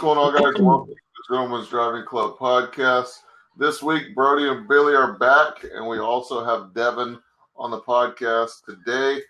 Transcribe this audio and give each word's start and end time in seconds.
going 0.00 0.16
on, 0.16 0.32
guys? 0.32 0.58
Welcome 0.62 0.86
to 0.88 0.94
the 0.94 1.34
Gentleman's 1.34 1.68
Driving 1.68 2.04
Club 2.06 2.38
podcast. 2.38 3.18
This 3.58 3.82
week, 3.82 4.14
Brody 4.14 4.48
and 4.48 4.66
Billy 4.66 4.94
are 4.94 5.18
back, 5.18 5.62
and 5.74 5.86
we 5.86 5.98
also 5.98 6.42
have 6.42 6.72
Devin 6.72 7.18
on 7.54 7.70
the 7.70 7.82
podcast 7.82 8.64
today. 8.64 9.20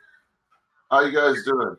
How 0.89 1.01
you 1.01 1.11
guys 1.11 1.43
doing? 1.45 1.77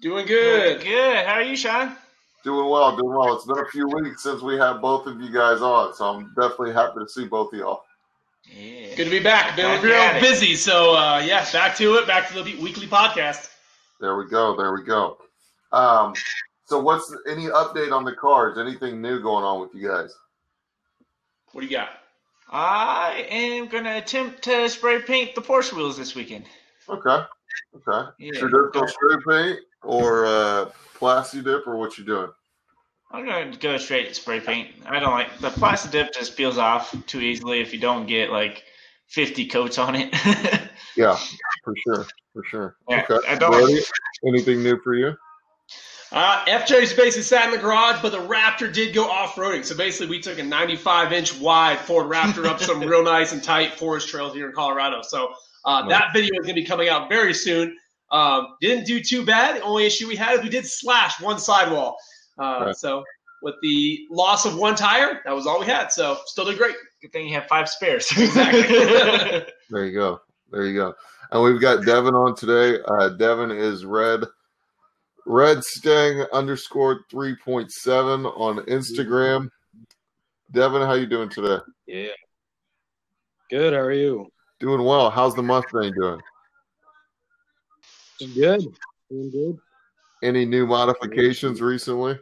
Doing 0.00 0.26
good. 0.26 0.80
Good. 0.80 1.26
How 1.26 1.34
are 1.34 1.42
you, 1.42 1.56
Sean? 1.56 1.96
Doing 2.44 2.70
well, 2.70 2.96
doing 2.96 3.16
well. 3.16 3.34
It's 3.34 3.46
been 3.46 3.58
a 3.58 3.66
few 3.66 3.88
weeks 3.88 4.22
since 4.22 4.42
we 4.42 4.56
had 4.56 4.74
both 4.74 5.08
of 5.08 5.20
you 5.20 5.32
guys 5.32 5.60
on, 5.60 5.92
so 5.92 6.04
I'm 6.04 6.32
definitely 6.40 6.74
happy 6.74 7.00
to 7.00 7.08
see 7.08 7.24
both 7.24 7.52
of 7.52 7.58
y'all. 7.58 7.82
Yeah. 8.44 8.94
Good 8.94 9.06
to 9.06 9.10
be 9.10 9.18
back. 9.18 9.56
Been 9.56 9.64
Back 9.64 9.82
real 9.82 9.94
at 9.94 10.22
busy, 10.22 10.54
so 10.54 10.94
uh, 10.94 11.20
yeah, 11.26 11.50
back 11.50 11.74
to 11.78 11.96
it. 11.96 12.06
Back 12.06 12.28
to 12.28 12.34
the 12.34 12.62
weekly 12.62 12.86
podcast. 12.86 13.50
There 14.00 14.16
we 14.16 14.28
go. 14.28 14.56
There 14.56 14.72
we 14.72 14.84
go. 14.84 15.18
Um, 15.72 16.14
so, 16.68 16.78
what's 16.78 17.14
any 17.26 17.46
update 17.46 17.92
on 17.92 18.04
the 18.04 18.12
cars? 18.12 18.58
Anything 18.58 19.00
new 19.00 19.22
going 19.22 19.42
on 19.42 19.58
with 19.58 19.74
you 19.74 19.88
guys? 19.88 20.14
What 21.52 21.62
do 21.62 21.66
you 21.66 21.74
got? 21.74 21.88
I 22.50 23.26
am 23.30 23.68
gonna 23.68 23.96
attempt 23.96 24.42
to 24.42 24.68
spray 24.68 25.00
paint 25.00 25.34
the 25.34 25.40
Porsche 25.40 25.72
wheels 25.72 25.96
this 25.96 26.14
weekend. 26.14 26.44
Okay. 26.86 27.24
Okay. 27.74 28.10
Yeah. 28.18 28.38
Traditional 28.38 28.86
spray 28.86 29.16
paint 29.26 29.60
or 29.82 30.26
uh, 30.26 30.70
plasti 30.98 31.42
dip 31.42 31.66
or 31.66 31.76
what 31.76 31.96
you 31.96 32.04
doing? 32.04 32.30
I'm 33.12 33.24
gonna 33.24 33.56
go 33.56 33.78
straight 33.78 34.14
spray 34.14 34.38
paint. 34.40 34.68
I 34.86 35.00
don't 35.00 35.12
like 35.12 35.38
the 35.38 35.48
plastic 35.48 35.90
dip 35.90 36.12
just 36.12 36.36
peels 36.36 36.58
off 36.58 36.94
too 37.06 37.20
easily 37.20 37.60
if 37.62 37.72
you 37.72 37.80
don't 37.80 38.04
get 38.06 38.28
like 38.30 38.62
50 39.06 39.46
coats 39.46 39.78
on 39.78 39.94
it. 39.94 40.14
Yeah, 40.96 41.16
for 41.62 41.74
sure, 41.86 42.06
for 42.32 42.42
sure. 42.44 42.76
Yeah, 42.88 43.06
okay. 43.08 43.24
I 43.28 43.36
don't- 43.36 43.84
anything 44.26 44.64
new 44.64 44.80
for 44.82 44.94
you? 44.96 45.16
Uh, 46.10 46.42
FJ's 46.46 46.94
basically 46.94 47.22
sat 47.22 47.44
in 47.46 47.50
the 47.50 47.58
garage, 47.58 48.00
but 48.00 48.12
the 48.12 48.18
Raptor 48.18 48.72
did 48.72 48.94
go 48.94 49.04
off 49.10 49.34
roading. 49.34 49.64
So 49.64 49.76
basically, 49.76 50.06
we 50.08 50.20
took 50.20 50.38
a 50.38 50.42
95 50.42 51.12
inch 51.12 51.38
wide 51.38 51.78
Ford 51.78 52.06
Raptor 52.06 52.46
up 52.46 52.60
some 52.60 52.80
real 52.80 53.04
nice 53.04 53.32
and 53.32 53.42
tight 53.42 53.74
forest 53.74 54.08
trails 54.08 54.32
here 54.34 54.48
in 54.48 54.54
Colorado. 54.54 55.02
So 55.02 55.34
uh, 55.66 55.82
Nice. 55.82 55.90
that 55.90 56.12
video 56.14 56.32
is 56.40 56.46
going 56.46 56.54
to 56.56 56.62
be 56.62 56.64
coming 56.64 56.88
out 56.88 57.10
very 57.10 57.34
soon. 57.34 57.76
Um, 58.10 58.56
didn't 58.62 58.86
do 58.86 59.00
too 59.02 59.24
bad. 59.26 59.56
The 59.56 59.60
only 59.62 59.84
issue 59.84 60.08
we 60.08 60.16
had 60.16 60.36
is 60.38 60.42
we 60.42 60.48
did 60.48 60.66
slash 60.66 61.20
one 61.20 61.38
sidewall. 61.38 61.96
Uh, 62.38 62.64
Right. 62.66 62.76
So 62.76 63.04
with 63.42 63.56
the 63.62 63.98
loss 64.10 64.46
of 64.46 64.56
one 64.56 64.74
tire, 64.76 65.20
that 65.26 65.34
was 65.34 65.46
all 65.46 65.60
we 65.60 65.66
had. 65.66 65.92
So 65.92 66.16
still 66.24 66.46
did 66.46 66.56
great. 66.56 66.74
Good 67.02 67.12
thing 67.12 67.28
you 67.28 67.34
have 67.34 67.46
five 67.48 67.68
spares. 67.68 68.10
Exactly. 68.16 68.62
There 69.70 69.84
you 69.84 69.92
go. 69.92 70.20
There 70.50 70.64
you 70.64 70.74
go. 70.74 70.94
And 71.30 71.42
we've 71.42 71.60
got 71.60 71.84
Devin 71.84 72.14
on 72.14 72.34
today. 72.34 72.80
Uh, 72.88 73.10
Devin 73.10 73.50
is 73.50 73.84
red 73.84 74.24
red 75.28 75.62
stang 75.62 76.24
underscore 76.32 77.04
three 77.10 77.36
point 77.44 77.70
seven 77.70 78.24
on 78.26 78.58
Instagram. 78.66 79.50
Devin, 80.50 80.82
how 80.82 80.94
you 80.94 81.06
doing 81.06 81.28
today? 81.28 81.58
Yeah. 81.86 82.08
Good. 83.50 83.74
How 83.74 83.80
are 83.80 83.92
you? 83.92 84.26
Doing 84.58 84.82
well. 84.82 85.10
How's 85.10 85.34
the 85.34 85.42
Mustang 85.42 85.92
doing? 85.92 86.20
Doing 88.18 88.34
good. 88.34 88.62
Doing 89.10 89.30
good. 89.30 89.58
Any 90.22 90.44
new 90.44 90.66
modifications 90.66 91.60
recently? 91.60 92.18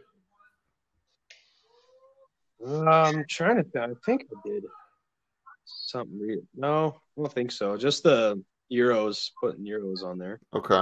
Uh, 2.66 2.84
I'm 2.84 3.24
trying 3.30 3.56
to. 3.56 3.62
Th- 3.62 3.76
I 3.76 3.92
think 4.04 4.26
I 4.30 4.48
did 4.48 4.64
something. 5.64 6.18
Re- 6.18 6.42
no, 6.54 6.96
I 7.16 7.20
don't 7.20 7.32
think 7.32 7.52
so. 7.52 7.76
Just 7.76 8.02
the 8.02 8.42
euros, 8.72 9.30
putting 9.40 9.64
euros 9.64 10.02
on 10.04 10.18
there. 10.18 10.40
Okay. 10.52 10.80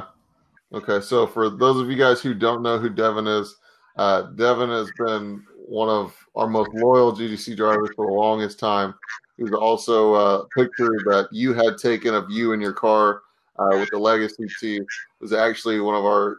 Okay. 0.72 1.00
So 1.00 1.26
for 1.26 1.50
those 1.50 1.80
of 1.80 1.90
you 1.90 1.96
guys 1.96 2.20
who 2.20 2.34
don't 2.34 2.62
know 2.62 2.78
who 2.78 2.88
Devin 2.88 3.26
is, 3.26 3.56
uh, 3.96 4.22
Devin 4.22 4.70
has 4.70 4.90
been 4.98 5.42
one 5.66 5.88
of 5.88 6.14
our 6.34 6.48
most 6.48 6.70
loyal 6.74 7.12
GDC 7.12 7.56
drivers 7.56 7.90
for 7.94 8.06
the 8.06 8.12
longest 8.12 8.58
time. 8.58 8.94
He 9.36 9.42
was 9.42 9.52
also 9.52 10.14
a 10.14 10.46
picture 10.48 10.90
that 11.06 11.28
you 11.32 11.54
had 11.54 11.78
taken 11.78 12.14
of 12.14 12.30
you 12.30 12.52
in 12.52 12.60
your 12.60 12.72
car 12.72 13.22
uh, 13.58 13.70
with 13.72 13.88
the 13.90 13.98
Legacy 13.98 14.46
T. 14.60 14.80
Was 15.20 15.32
actually 15.32 15.80
one 15.80 15.94
of 15.94 16.04
our 16.04 16.38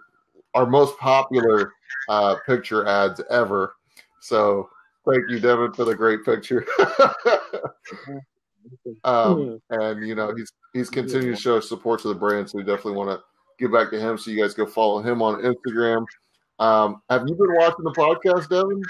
our 0.53 0.65
most 0.65 0.97
popular 0.97 1.73
uh, 2.07 2.35
picture 2.45 2.87
ads 2.87 3.21
ever. 3.29 3.75
So 4.21 4.69
thank 5.05 5.29
you, 5.29 5.39
Devin, 5.39 5.73
for 5.73 5.85
the 5.85 5.95
great 5.95 6.23
picture. 6.23 6.65
um, 9.03 9.61
and 9.69 10.07
you 10.07 10.15
know 10.15 10.33
he's 10.35 10.51
he's 10.73 10.89
continued 10.89 11.35
to 11.35 11.41
show 11.41 11.59
support 11.59 12.01
to 12.01 12.07
the 12.07 12.15
brand, 12.15 12.49
so 12.49 12.57
we 12.57 12.63
definitely 12.63 12.93
want 12.93 13.09
to 13.09 13.23
give 13.59 13.71
back 13.71 13.89
to 13.91 13.99
him. 13.99 14.17
So 14.17 14.31
you 14.31 14.41
guys 14.41 14.53
go 14.53 14.65
follow 14.65 15.01
him 15.01 15.21
on 15.21 15.41
Instagram. 15.41 16.05
Um, 16.59 17.01
have 17.09 17.23
you 17.27 17.35
been 17.35 17.55
watching 17.55 17.83
the 17.83 17.91
podcast, 17.91 18.49
Devin? 18.49 18.81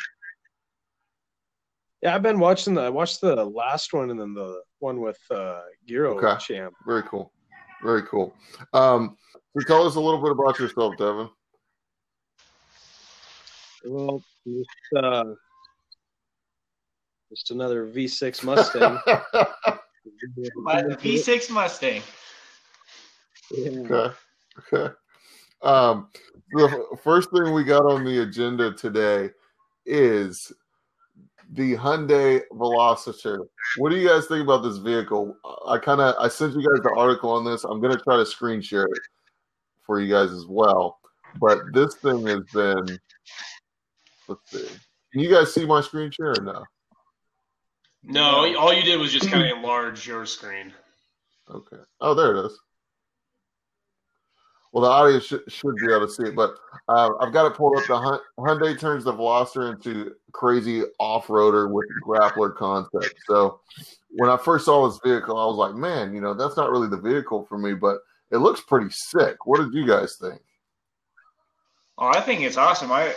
Yeah, 2.01 2.13
I've 2.15 2.21
been 2.21 2.39
watching 2.39 2.75
the. 2.75 2.81
I 2.81 2.89
watched 2.89 3.21
the 3.21 3.43
last 3.43 3.93
one 3.93 4.11
and 4.11 4.19
then 4.19 4.33
the 4.33 4.61
one 4.79 5.01
with 5.01 5.19
uh 5.31 5.61
Gerald 5.87 6.23
Okay. 6.23 6.37
Champ. 6.39 6.73
Very 6.85 7.03
cool, 7.03 7.31
very 7.81 8.03
cool. 8.03 8.35
Um, 8.73 9.17
so 9.57 9.65
tell 9.65 9.87
us 9.87 9.95
a 9.95 9.99
little 9.99 10.21
bit 10.21 10.31
about 10.31 10.59
yourself, 10.59 10.95
Devin. 10.97 11.29
Well, 13.85 14.23
just, 14.47 15.03
uh, 15.03 15.23
just 17.31 17.51
another 17.51 17.87
V6 17.87 18.43
Mustang. 18.43 18.99
By 19.05 20.81
the 20.83 20.97
V6 20.97 21.49
Mustang. 21.51 22.01
Yeah. 23.51 23.69
Okay. 23.69 24.15
Okay. 24.59 24.93
Um, 25.61 26.09
the 26.51 26.97
first 27.03 27.31
thing 27.31 27.53
we 27.53 27.63
got 27.63 27.85
on 27.85 28.03
the 28.03 28.21
agenda 28.21 28.73
today 28.73 29.29
is 29.85 30.51
the 31.51 31.75
Hyundai 31.75 32.41
Veloster. 32.51 33.45
What 33.77 33.89
do 33.89 33.97
you 33.97 34.07
guys 34.07 34.25
think 34.27 34.43
about 34.43 34.63
this 34.63 34.77
vehicle? 34.77 35.35
I 35.67 35.77
kind 35.77 36.01
of 36.01 36.15
I 36.19 36.27
sent 36.27 36.53
you 36.53 36.67
guys 36.67 36.83
the 36.83 36.93
article 36.97 37.31
on 37.31 37.45
this. 37.45 37.63
I'm 37.63 37.81
gonna 37.81 37.97
try 37.97 38.17
to 38.17 38.25
screen 38.25 38.61
share 38.61 38.85
it 38.85 38.99
for 39.85 39.99
you 39.99 40.11
guys 40.11 40.31
as 40.31 40.45
well. 40.47 40.99
But 41.39 41.59
this 41.73 41.95
thing 41.95 42.25
has 42.27 42.43
been. 42.53 42.99
Let's 44.27 44.51
see. 44.51 44.67
Can 45.11 45.21
you 45.21 45.29
guys 45.29 45.53
see 45.53 45.65
my 45.65 45.81
screen 45.81 46.11
share 46.11 46.31
or 46.31 46.41
no? 46.41 46.63
No, 48.03 48.55
all 48.57 48.73
you 48.73 48.83
did 48.83 48.99
was 48.99 49.11
just 49.11 49.29
kind 49.29 49.43
of 49.43 49.57
enlarge 49.57 50.07
your 50.07 50.25
screen. 50.25 50.73
Okay. 51.49 51.77
Oh, 52.01 52.13
there 52.13 52.35
it 52.35 52.45
is. 52.45 52.59
Well, 54.75 54.83
the 54.83 54.89
audience 54.89 55.23
should, 55.23 55.43
should 55.47 55.77
be 55.77 55.85
able 55.85 56.05
to 56.05 56.11
see 56.11 56.23
it, 56.23 56.35
but 56.35 56.57
uh, 56.89 57.11
I've 57.21 57.31
got 57.31 57.45
it 57.45 57.53
pulled 57.53 57.77
up. 57.77 57.87
The 57.87 58.19
Hyundai 58.37 58.77
turns 58.77 59.05
the 59.05 59.13
Veloster 59.13 59.73
into 59.73 60.13
crazy 60.33 60.83
off-roader 60.99 61.71
with 61.71 61.85
grappler 62.05 62.53
concept. 62.53 63.15
So 63.25 63.61
when 64.17 64.29
I 64.29 64.35
first 64.35 64.65
saw 64.65 64.85
this 64.85 64.99
vehicle, 65.01 65.37
I 65.37 65.45
was 65.45 65.55
like, 65.55 65.75
man, 65.75 66.13
you 66.13 66.19
know, 66.19 66.33
that's 66.33 66.57
not 66.57 66.71
really 66.71 66.89
the 66.89 66.99
vehicle 66.99 67.45
for 67.45 67.57
me, 67.57 67.73
but 67.73 67.99
it 68.31 68.39
looks 68.39 68.59
pretty 68.59 68.89
sick. 68.89 69.45
What 69.45 69.61
did 69.61 69.73
you 69.73 69.87
guys 69.87 70.17
think? 70.17 70.41
Oh, 71.97 72.07
I 72.07 72.19
think 72.19 72.41
it's 72.41 72.57
awesome. 72.57 72.91
I 72.91 73.15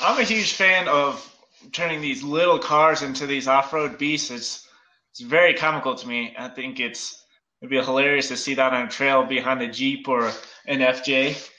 I'm 0.00 0.18
a 0.18 0.24
huge 0.24 0.54
fan 0.54 0.88
of 0.88 1.30
turning 1.72 2.00
these 2.00 2.22
little 2.22 2.58
cars 2.58 3.02
into 3.02 3.26
these 3.26 3.48
off-road 3.48 3.98
beasts. 3.98 4.30
It's 4.30 4.66
it's 5.10 5.20
very 5.20 5.52
comical 5.52 5.94
to 5.94 6.08
me. 6.08 6.34
I 6.38 6.48
think 6.48 6.80
it's 6.80 7.25
it'd 7.60 7.70
be 7.70 7.76
hilarious 7.76 8.28
to 8.28 8.36
see 8.36 8.54
that 8.54 8.72
on 8.72 8.86
a 8.86 8.90
trail 8.90 9.24
behind 9.24 9.62
a 9.62 9.68
Jeep 9.68 10.08
or 10.08 10.26
an 10.66 10.80
FJ, 10.80 11.50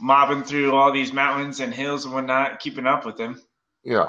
mobbing 0.00 0.44
through 0.44 0.74
all 0.74 0.92
these 0.92 1.12
mountains 1.12 1.60
and 1.60 1.72
hills 1.72 2.04
and 2.04 2.14
whatnot, 2.14 2.60
keeping 2.60 2.86
up 2.86 3.04
with 3.04 3.16
them. 3.16 3.40
Yeah. 3.84 4.08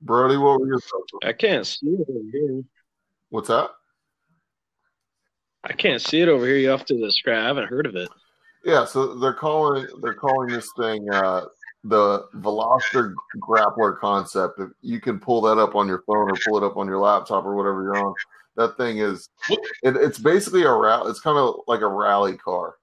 Brody, 0.00 0.36
what 0.36 0.60
were 0.60 0.66
your 0.66 0.80
thoughts? 0.80 1.12
I 1.24 1.32
can't 1.32 1.66
see 1.66 1.88
it 1.88 2.06
over 2.08 2.20
here. 2.32 2.62
What's 3.30 3.48
that? 3.48 3.70
I 5.64 5.72
can't 5.72 6.00
see 6.00 6.20
it 6.20 6.28
over 6.28 6.46
here. 6.46 6.56
You 6.56 6.68
have 6.68 6.84
to 6.86 6.98
describe. 6.98 7.42
I 7.42 7.46
haven't 7.46 7.68
heard 7.68 7.86
of 7.86 7.96
it. 7.96 8.08
Yeah, 8.64 8.84
so 8.84 9.14
they're 9.14 9.34
calling 9.34 9.86
they're 10.02 10.14
calling 10.14 10.48
this 10.48 10.70
thing 10.76 11.08
uh, 11.10 11.46
the 11.84 12.26
Veloster 12.36 13.14
Grappler 13.40 13.98
concept. 13.98 14.60
If 14.60 14.70
you 14.82 15.00
can 15.00 15.18
pull 15.18 15.40
that 15.42 15.58
up 15.58 15.74
on 15.74 15.88
your 15.88 16.02
phone 16.06 16.30
or 16.30 16.34
pull 16.44 16.58
it 16.58 16.64
up 16.64 16.76
on 16.76 16.86
your 16.86 16.98
laptop 16.98 17.44
or 17.44 17.54
whatever 17.54 17.82
you're 17.82 17.96
on. 17.96 18.14
That 18.58 18.76
thing 18.76 18.98
is 18.98 19.28
it, 19.48 19.60
it's 19.82 20.18
basically 20.18 20.64
a 20.64 20.72
rally. 20.72 21.10
It's 21.10 21.20
kind 21.20 21.38
of 21.38 21.60
like 21.68 21.80
a 21.80 21.86
rally 21.86 22.36
car. 22.36 22.74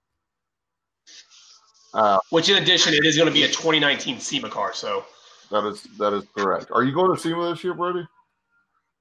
Uh, 1.94 2.18
Which, 2.30 2.50
in 2.50 2.64
addition, 2.64 2.94
it 2.94 3.06
is 3.06 3.18
going 3.18 3.28
to 3.28 3.34
be 3.34 3.44
a 3.44 3.48
2019 3.48 4.22
SEMA 4.22 4.50
car. 4.50 4.74
So 4.74 5.04
that 5.52 5.66
is 5.66 5.84
that 5.98 6.14
is 6.14 6.24
correct. 6.36 6.68
Are 6.72 6.84
you 6.84 6.94
going 6.94 7.14
to 7.14 7.22
SEMA 7.22 7.50
this 7.50 7.62
year, 7.62 7.74
Brody? 7.74 8.08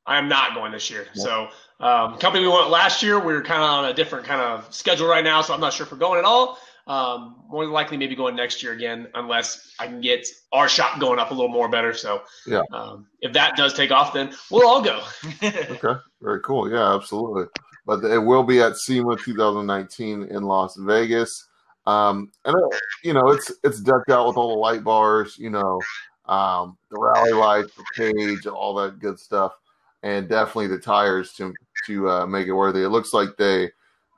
I 0.05 0.19
am 0.19 0.29
not 0.29 0.55
going 0.55 0.73
this 0.73 0.91
year. 0.91 1.07
Yeah. 1.15 1.23
So, 1.23 1.49
um, 1.79 2.19
company 2.19 2.43
we 2.43 2.51
went 2.51 2.71
last 2.71 3.05
year, 3.05 3.21
we 3.21 3.35
are 3.35 3.43
kind 3.43 3.63
of 3.63 3.71
on 3.71 3.85
a 3.87 3.95
different 3.95 4.27
kind 4.27 4.41
of 4.41 4.73
schedule 4.75 5.07
right 5.07 5.25
now. 5.25 5.43
So 5.43 5.55
I'm 5.55 5.61
not 5.61 5.73
sure 5.73 5.87
if 5.87 5.93
we're 5.93 5.99
going 5.99 6.19
at 6.19 6.25
all. 6.25 6.59
Um, 6.87 7.37
more 7.49 7.65
than 7.65 7.73
likely, 7.73 7.97
maybe 7.97 8.15
going 8.15 8.37
next 8.37 8.63
year 8.63 8.73
again, 8.73 9.09
unless 9.15 9.75
I 9.79 9.87
can 9.87 10.03
get 10.03 10.29
our 10.53 10.69
shop 10.69 11.01
going 11.01 11.19
up 11.19 11.31
a 11.31 11.35
little 11.35 11.49
more 11.49 11.69
better. 11.69 11.95
So, 11.95 12.23
Yeah. 12.47 12.63
um, 12.73 13.07
if 13.23 13.33
that 13.33 13.57
does 13.57 13.73
take 13.73 13.91
off, 13.91 14.13
then 14.13 14.35
we'll 14.51 14.69
all 14.69 14.83
go. 14.83 15.03
Okay, 15.43 15.99
very 16.21 16.41
cool. 16.41 16.71
Yeah, 16.71 16.95
absolutely. 16.95 17.45
But 17.87 18.05
it 18.05 18.19
will 18.19 18.43
be 18.43 18.61
at 18.61 18.77
SEMA 18.77 19.17
2019 19.17 20.25
in 20.25 20.43
Las 20.43 20.77
Vegas. 20.77 21.49
Um, 21.87 22.31
and 22.45 22.55
uh, 22.55 22.77
you 23.03 23.13
know, 23.13 23.29
it's 23.29 23.53
it's 23.63 23.81
decked 23.81 24.11
out 24.11 24.27
with 24.27 24.37
all 24.37 24.49
the 24.49 24.61
light 24.61 24.83
bars, 24.85 25.37
you 25.39 25.51
know, 25.51 25.81
um, 26.27 26.79
the 26.91 26.99
rally 26.99 27.33
lights, 27.33 27.73
the 27.75 27.85
cage, 27.95 28.47
all 28.47 28.75
that 28.77 28.99
good 29.01 29.19
stuff, 29.19 29.59
and 30.03 30.29
definitely 30.29 30.69
the 30.69 30.79
tires 30.79 31.33
to 31.35 31.53
to 31.87 32.09
uh, 32.11 32.27
make 32.27 32.47
it 32.47 32.53
worthy. 32.53 32.83
It 32.83 32.89
looks 32.89 33.13
like 33.13 33.37
they 33.37 33.71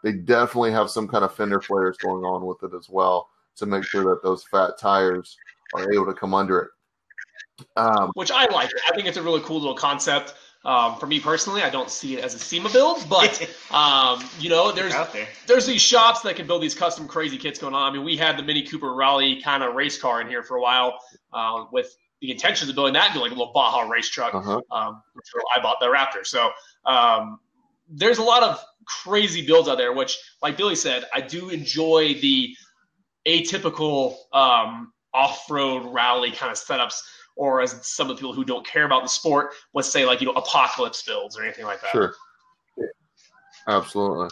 they 0.06 0.12
definitely 0.12 0.70
have 0.70 0.88
some 0.88 1.08
kind 1.08 1.24
of 1.24 1.34
fender 1.34 1.60
flares 1.60 1.96
going 1.96 2.24
on 2.24 2.46
with 2.46 2.62
it 2.62 2.72
as 2.76 2.88
well 2.88 3.28
to 3.56 3.66
make 3.66 3.82
sure 3.82 4.04
that 4.04 4.22
those 4.22 4.44
fat 4.44 4.78
tires 4.78 5.36
are 5.74 5.92
able 5.92 6.06
to 6.06 6.14
come 6.14 6.32
under 6.32 6.60
it. 6.60 7.66
Um, 7.76 8.12
Which 8.14 8.30
I 8.30 8.48
like. 8.52 8.70
I 8.88 8.94
think 8.94 9.08
it's 9.08 9.16
a 9.16 9.22
really 9.22 9.40
cool 9.40 9.58
little 9.58 9.74
concept. 9.74 10.34
Um, 10.64 10.96
for 11.00 11.08
me 11.08 11.18
personally, 11.18 11.62
I 11.62 11.70
don't 11.70 11.90
see 11.90 12.16
it 12.16 12.22
as 12.22 12.34
a 12.34 12.38
SEMA 12.38 12.70
build, 12.70 13.04
but 13.08 13.50
um, 13.72 14.22
you 14.38 14.48
know, 14.48 14.70
there's 14.70 14.92
there. 15.12 15.26
there's 15.48 15.66
these 15.66 15.82
shops 15.82 16.20
that 16.20 16.36
can 16.36 16.46
build 16.46 16.62
these 16.62 16.76
custom 16.76 17.08
crazy 17.08 17.36
kits 17.36 17.58
going 17.58 17.74
on. 17.74 17.90
I 17.90 17.92
mean, 17.92 18.04
we 18.04 18.16
had 18.16 18.38
the 18.38 18.44
Mini 18.44 18.62
Cooper 18.62 18.94
Rally 18.94 19.42
kind 19.42 19.64
of 19.64 19.74
race 19.74 19.98
car 19.98 20.20
in 20.20 20.28
here 20.28 20.44
for 20.44 20.56
a 20.56 20.62
while 20.62 21.00
uh, 21.32 21.64
with 21.72 21.96
the 22.20 22.30
intentions 22.30 22.70
of 22.70 22.76
building 22.76 22.94
that 22.94 23.08
into 23.08 23.18
like 23.18 23.32
a 23.32 23.34
little 23.34 23.52
Baja 23.52 23.88
race 23.88 24.08
truck. 24.08 24.36
Uh-huh. 24.36 24.60
Um, 24.70 25.02
I 25.56 25.60
bought 25.60 25.80
the 25.80 25.86
Raptor, 25.86 26.24
so 26.24 26.50
um, 26.84 27.40
there's 27.88 28.18
a 28.18 28.22
lot 28.22 28.42
of 28.42 28.62
crazy 28.86 29.46
builds 29.46 29.68
out 29.68 29.78
there. 29.78 29.92
Which, 29.92 30.18
like 30.42 30.56
Billy 30.56 30.76
said, 30.76 31.04
I 31.14 31.20
do 31.20 31.50
enjoy 31.50 32.14
the 32.14 32.54
atypical 33.26 34.16
um, 34.32 34.92
off-road 35.12 35.92
rally 35.92 36.30
kind 36.30 36.52
of 36.52 36.58
setups 36.58 37.02
or 37.36 37.60
as 37.60 37.86
some 37.86 38.10
of 38.10 38.16
the 38.16 38.20
people 38.20 38.32
who 38.32 38.44
don't 38.44 38.66
care 38.66 38.84
about 38.84 39.02
the 39.02 39.08
sport, 39.08 39.52
let's 39.74 39.90
say 39.90 40.04
like 40.04 40.20
you 40.20 40.26
know 40.26 40.32
apocalypse 40.32 41.02
builds 41.02 41.38
or 41.38 41.42
anything 41.42 41.66
like 41.66 41.80
that. 41.82 41.90
Sure. 41.90 42.14
Absolutely. 43.68 44.28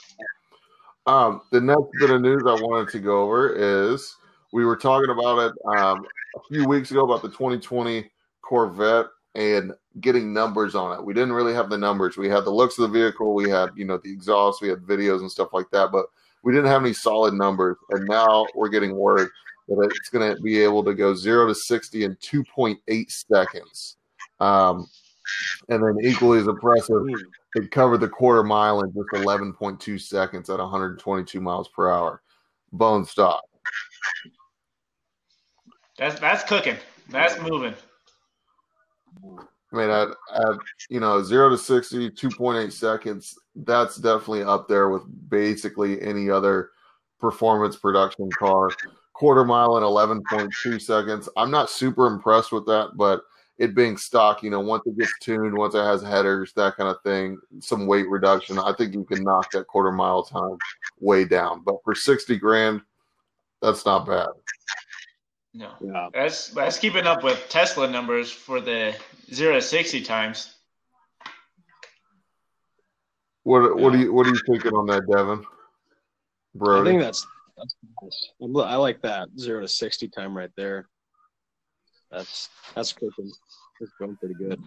Um, 1.07 1.43
the 1.53 1.61
next 1.61 1.91
bit 2.01 2.11
of 2.11 2.23
news 2.23 2.43
I 2.47 2.55
wanted 2.55 2.89
to 2.91 2.99
go 2.99 3.23
over 3.23 3.55
is 3.55 4.17
we 4.53 4.65
were 4.65 4.77
talking 4.77 5.11
about 5.11 5.39
it 5.39 5.53
um, 5.77 6.07
a 6.37 6.41
few 6.49 6.67
weeks 6.67 6.91
ago 6.91 7.05
about 7.05 7.21
the 7.21 7.29
2020 7.29 8.11
Corvette 8.43 9.07
and 9.35 9.73
getting 10.01 10.33
numbers 10.33 10.75
on 10.75 10.99
it. 10.99 11.05
We 11.05 11.15
didn't 11.15 11.33
really 11.33 11.55
have 11.55 11.71
the 11.71 11.79
numbers. 11.79 12.17
We 12.17 12.29
had 12.29 12.45
the 12.45 12.51
looks 12.51 12.79
of 12.79 12.91
the 12.91 12.99
vehicle, 12.99 13.35
we 13.35 13.49
had 13.49 13.71
you 13.77 13.85
know 13.85 13.99
the 13.99 14.11
exhaust, 14.11 14.63
we 14.63 14.69
had 14.69 14.81
videos 14.81 15.21
and 15.21 15.31
stuff 15.31 15.53
like 15.53 15.71
that, 15.71 15.93
but 15.93 16.07
we 16.43 16.53
didn't 16.53 16.71
have 16.71 16.83
any 16.83 16.93
solid 16.93 17.35
numbers. 17.35 17.77
And 17.91 18.07
now 18.07 18.47
we're 18.55 18.69
getting 18.69 18.97
word 18.97 19.31
that 19.69 19.93
it's 19.97 20.11
going 20.11 20.35
to 20.35 20.41
be 20.43 20.61
able 20.61 20.85
to 20.85 20.95
go 20.95 21.15
zero 21.15 21.47
to 21.47 21.55
60 21.55 22.05
in 22.05 22.17
2.8 22.17 23.11
seconds. 23.11 23.97
Um, 24.41 24.87
and 25.71 25.83
then 25.83 25.97
equally 26.03 26.39
as 26.39 26.47
impressive, 26.47 27.03
it 27.55 27.71
covered 27.71 27.99
the 27.99 28.09
quarter 28.09 28.43
mile 28.43 28.83
in 28.83 28.93
just 28.93 29.09
11.2 29.25 30.01
seconds 30.01 30.51
at 30.51 30.59
122 30.59 31.41
miles 31.41 31.69
per 31.69 31.91
hour. 31.91 32.21
Bone 32.73 33.05
stock. 33.05 33.43
That's 35.97 36.19
that's 36.19 36.43
cooking. 36.43 36.77
That's 37.09 37.41
moving. 37.41 37.75
I 39.75 39.77
mean, 39.77 39.91
at, 39.91 40.09
at 40.35 40.59
you 40.89 41.01
know 41.01 41.23
zero 41.23 41.51
to 41.51 41.59
60, 41.59 42.11
2.8 42.11 42.71
seconds, 42.71 43.37
that's 43.57 43.97
definitely 43.97 44.45
up 44.45 44.69
there 44.69 44.89
with 44.89 45.03
basically 45.29 46.01
any 46.01 46.31
other 46.31 46.71
performance 47.19 47.77
production 47.77 48.29
car 48.39 48.71
quarter 49.15 49.45
mile 49.45 49.77
in 49.77 49.83
11.2 49.83 50.81
seconds. 50.81 51.29
I'm 51.37 51.51
not 51.51 51.71
super 51.71 52.07
impressed 52.07 52.53
with 52.53 52.67
that, 52.67 52.93
but 52.97 53.23
it 53.59 53.75
being 53.75 53.97
stock, 53.97 54.43
you 54.43 54.51
know, 54.51 54.61
once 54.61 54.85
it 54.87 54.99
gets 54.99 55.13
tuned, 55.21 55.57
once 55.57 55.75
it 55.75 55.83
has 55.83 56.03
headers, 56.03 56.53
that 56.55 56.77
kind 56.77 56.91
of 56.91 57.01
thing, 57.03 57.39
some 57.61 57.87
weight 57.87 58.09
reduction, 58.09 58.59
I 58.59 58.73
think 58.77 58.95
you 58.95 59.05
can 59.05 59.23
knock 59.23 59.51
that 59.53 59.69
quarter 59.69 59.93
mile 59.93 60.25
time 60.25 60.59
way 61.01 61.25
down. 61.25 61.63
But 61.65 61.77
for 61.85 61.95
60 61.95 62.37
grand, 62.39 62.81
that's 63.63 63.87
not 63.87 64.07
bad. 64.07 64.29
No, 65.57 65.71
yeah. 65.81 66.09
that's 66.13 66.49
that's 66.49 66.79
keeping 66.79 67.07
up 67.07 67.23
with 67.23 67.49
Tesla 67.49 67.89
numbers 67.89 68.31
for 68.31 68.61
the 68.61 68.95
zero 69.33 69.55
to 69.55 69.63
sixty 69.63 70.03
times. 70.03 70.53
What 73.45 73.77
what 73.77 73.93
yeah. 73.93 74.01
are 74.01 74.03
you 74.03 74.13
what 74.13 74.27
are 74.27 74.31
you 74.31 74.41
thinking 74.49 74.73
on 74.73 74.87
that, 74.87 75.07
Devin? 75.09 75.45
Bro, 76.57 76.83
I 76.83 76.85
think 76.85 77.01
that's 77.01 77.25
that's 77.57 77.77
nice. 78.03 78.31
I 78.67 78.75
like 78.77 79.01
that 79.03 79.29
zero 79.39 79.61
to 79.61 79.69
sixty 79.69 80.09
time 80.09 80.37
right 80.37 80.51
there. 80.57 80.89
That's 82.11 82.49
that's 82.75 82.93
cooking. 82.93 83.31
It's 83.81 83.93
going 84.01 84.17
pretty 84.17 84.35
good. 84.35 84.61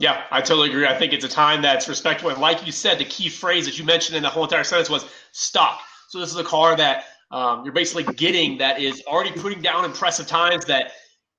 Yeah, 0.00 0.24
I 0.32 0.40
totally 0.40 0.70
agree. 0.70 0.86
I 0.86 0.98
think 0.98 1.12
it's 1.12 1.24
a 1.24 1.28
time 1.28 1.62
that's 1.62 1.88
respectable. 1.88 2.30
And 2.30 2.40
like 2.40 2.64
you 2.64 2.72
said, 2.72 2.98
the 2.98 3.04
key 3.04 3.28
phrase 3.28 3.66
that 3.66 3.78
you 3.78 3.84
mentioned 3.84 4.16
in 4.16 4.22
the 4.22 4.30
whole 4.30 4.44
entire 4.44 4.64
sentence 4.64 4.88
was 4.88 5.04
stock. 5.32 5.82
So 6.08 6.18
this 6.18 6.30
is 6.30 6.36
a 6.36 6.44
car 6.44 6.74
that 6.76 7.04
um, 7.30 7.64
you're 7.64 7.74
basically 7.74 8.12
getting 8.14 8.58
that 8.58 8.80
is 8.80 9.02
already 9.06 9.30
putting 9.32 9.62
down 9.62 9.84
impressive 9.84 10.26
times 10.26 10.64
that 10.66 10.92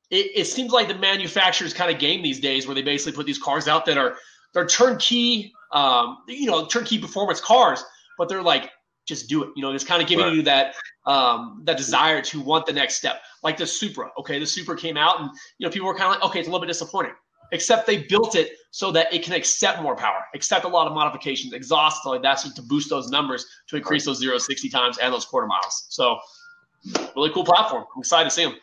it, 0.10 0.32
it 0.36 0.46
seems 0.46 0.72
like 0.72 0.88
the 0.88 0.96
manufacturers 0.96 1.74
kind 1.74 1.92
of 1.92 2.00
game 2.00 2.22
these 2.22 2.40
days 2.40 2.68
where 2.68 2.76
they 2.76 2.82
basically 2.82 3.14
put 3.14 3.26
these 3.26 3.40
cars 3.40 3.68
out 3.68 3.86
that 3.86 3.98
are 3.98 4.18
they're 4.54 4.68
turnkey, 4.68 5.54
um, 5.72 6.20
you 6.28 6.50
know, 6.50 6.66
turnkey 6.66 7.00
performance 7.00 7.40
cars, 7.40 7.84
but 8.18 8.30
they're 8.30 8.42
like 8.42 8.72
just 9.08 9.30
do 9.30 9.44
it. 9.44 9.50
You 9.56 9.62
know, 9.62 9.72
it's 9.72 9.84
kind 9.84 10.02
of 10.02 10.08
giving 10.08 10.26
right. 10.26 10.36
you 10.36 10.42
that 10.44 10.76
um, 11.06 11.62
that 11.66 11.78
desire 11.78 12.22
to 12.22 12.42
want 12.42 12.66
the 12.66 12.74
next 12.74 12.96
step. 12.96 13.22
Like 13.44 13.58
the 13.58 13.66
Supra. 13.66 14.10
Okay, 14.20 14.40
the 14.40 14.46
Supra 14.46 14.78
came 14.78 14.98
out, 14.98 15.20
and 15.20 15.30
you 15.58 15.66
know, 15.66 15.72
people 15.72 15.88
were 15.88 15.96
kind 15.96 16.14
of 16.14 16.22
like, 16.22 16.30
okay, 16.30 16.40
it's 16.40 16.48
a 16.48 16.52
little 16.52 16.66
bit 16.66 16.68
disappointing. 16.68 17.14
Except 17.52 17.86
they 17.86 18.04
built 18.04 18.36
it 18.36 18.54
so 18.72 18.92
that 18.92 19.14
it 19.14 19.24
can 19.24 19.34
accept 19.34 19.82
more 19.82 19.96
power, 19.96 20.24
accept 20.34 20.64
a 20.64 20.68
lot 20.68 20.88
of 20.88 20.94
modifications, 20.94 21.52
exhaust 21.52 22.06
like 22.06 22.22
that, 22.22 22.40
so 22.40 22.50
to 22.56 22.62
boost 22.62 22.90
those 22.90 23.10
numbers 23.10 23.46
to 23.68 23.76
increase 23.76 24.06
those 24.06 24.20
zero 24.20 24.38
sixty 24.38 24.70
times 24.70 24.98
and 25.00 25.14
those 25.14 25.26
quarter 25.26 25.48
miles. 25.48 25.88
So, 25.90 26.18
really 27.16 27.30
cool 27.32 27.44
platform. 27.44 27.86
I'm 27.94 28.00
excited 28.00 28.30
to 28.30 28.36
see 28.36 28.46
them. 28.46 28.56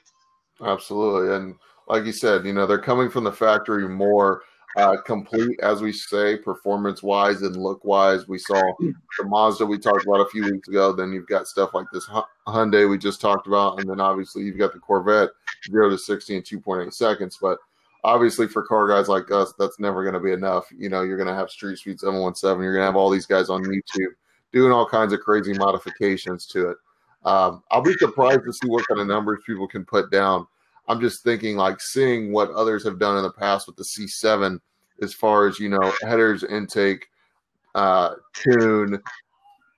Absolutely, 0.64 1.37
and 1.37 1.55
like 1.88 2.05
you 2.05 2.12
said, 2.12 2.46
you 2.46 2.55
know, 2.55 2.67
they're 2.67 2.79
coming 2.79 3.11
from 3.11 3.25
the 3.25 3.32
factory 3.32 3.87
more 3.88 4.43
uh, 4.76 4.96
complete, 5.05 5.58
as 5.61 5.81
we 5.81 5.93
say, 5.93 6.37
performance 6.37 7.02
wise 7.02 7.43
and 7.43 7.56
look 7.56 7.85
wise. 7.85 8.29
We 8.29 8.38
saw 8.38 8.62
the 8.81 9.25
Mazda 9.25 9.67
we 9.67 9.79
talked 9.79 10.05
about 10.05 10.20
a 10.20 10.29
few 10.29 10.44
weeks 10.44 10.69
ago. 10.69 10.93
Then 10.93 11.12
you've 11.12 11.26
got 11.26 11.49
stuff 11.49 11.75
like 11.75 11.87
this 11.93 12.08
Hyundai 12.46 12.88
we 12.88 12.96
just 12.96 13.20
talked 13.20 13.46
about, 13.46 13.81
and 13.81 13.90
then 13.90 14.00
obviously 14.00 14.44
you've 14.44 14.58
got 14.58 14.73
the 14.73 14.79
Corvette 14.79 15.31
zero 15.70 15.90
to 15.90 15.99
sixty 15.99 16.37
in 16.37 16.43
two 16.43 16.61
point 16.61 16.87
eight 16.87 16.94
seconds. 16.94 17.38
But 17.40 17.58
obviously 18.05 18.49
for 18.49 18.62
car 18.62 18.89
guys 18.89 19.09
like 19.09 19.31
us, 19.31 19.53
that's 19.59 19.79
never 19.79 20.03
going 20.03 20.15
to 20.15 20.21
be 20.21 20.33
enough. 20.33 20.67
You 20.77 20.89
know, 20.89 21.03
you're 21.03 21.17
going 21.17 21.29
to 21.29 21.35
have 21.35 21.50
Street 21.50 21.79
Speed 21.79 22.00
seven 22.00 22.21
one 22.21 22.35
seven. 22.35 22.62
You're 22.62 22.75
going 22.75 22.83
to 22.83 22.87
have 22.87 22.97
all 22.97 23.11
these 23.11 23.27
guys 23.27 23.50
on 23.50 23.65
YouTube 23.65 24.12
doing 24.53 24.73
all 24.73 24.87
kinds 24.87 25.12
of 25.12 25.21
crazy 25.21 25.53
modifications 25.53 26.47
to 26.47 26.71
it. 26.71 26.77
Um, 27.25 27.62
I'll 27.71 27.83
be 27.83 27.95
surprised 27.95 28.45
to 28.45 28.53
see 28.53 28.69
what 28.69 28.87
kind 28.89 29.00
of 29.00 29.06
numbers 29.06 29.41
people 29.47 29.69
can 29.69 29.85
put 29.85 30.11
down 30.11 30.47
I'm 30.88 31.00
just 31.00 31.23
thinking 31.23 31.57
like 31.57 31.81
seeing 31.81 32.33
what 32.33 32.50
others 32.50 32.83
have 32.85 32.99
done 32.99 33.19
in 33.19 33.23
the 33.23 33.31
past 33.31 33.67
with 33.67 33.76
the 33.76 33.85
C7 33.85 34.59
as 35.02 35.12
far 35.12 35.47
as 35.47 35.61
you 35.61 35.69
know 35.69 35.93
headers 36.02 36.45
intake, 36.45 37.07
uh, 37.75 38.14
tune, 38.33 39.00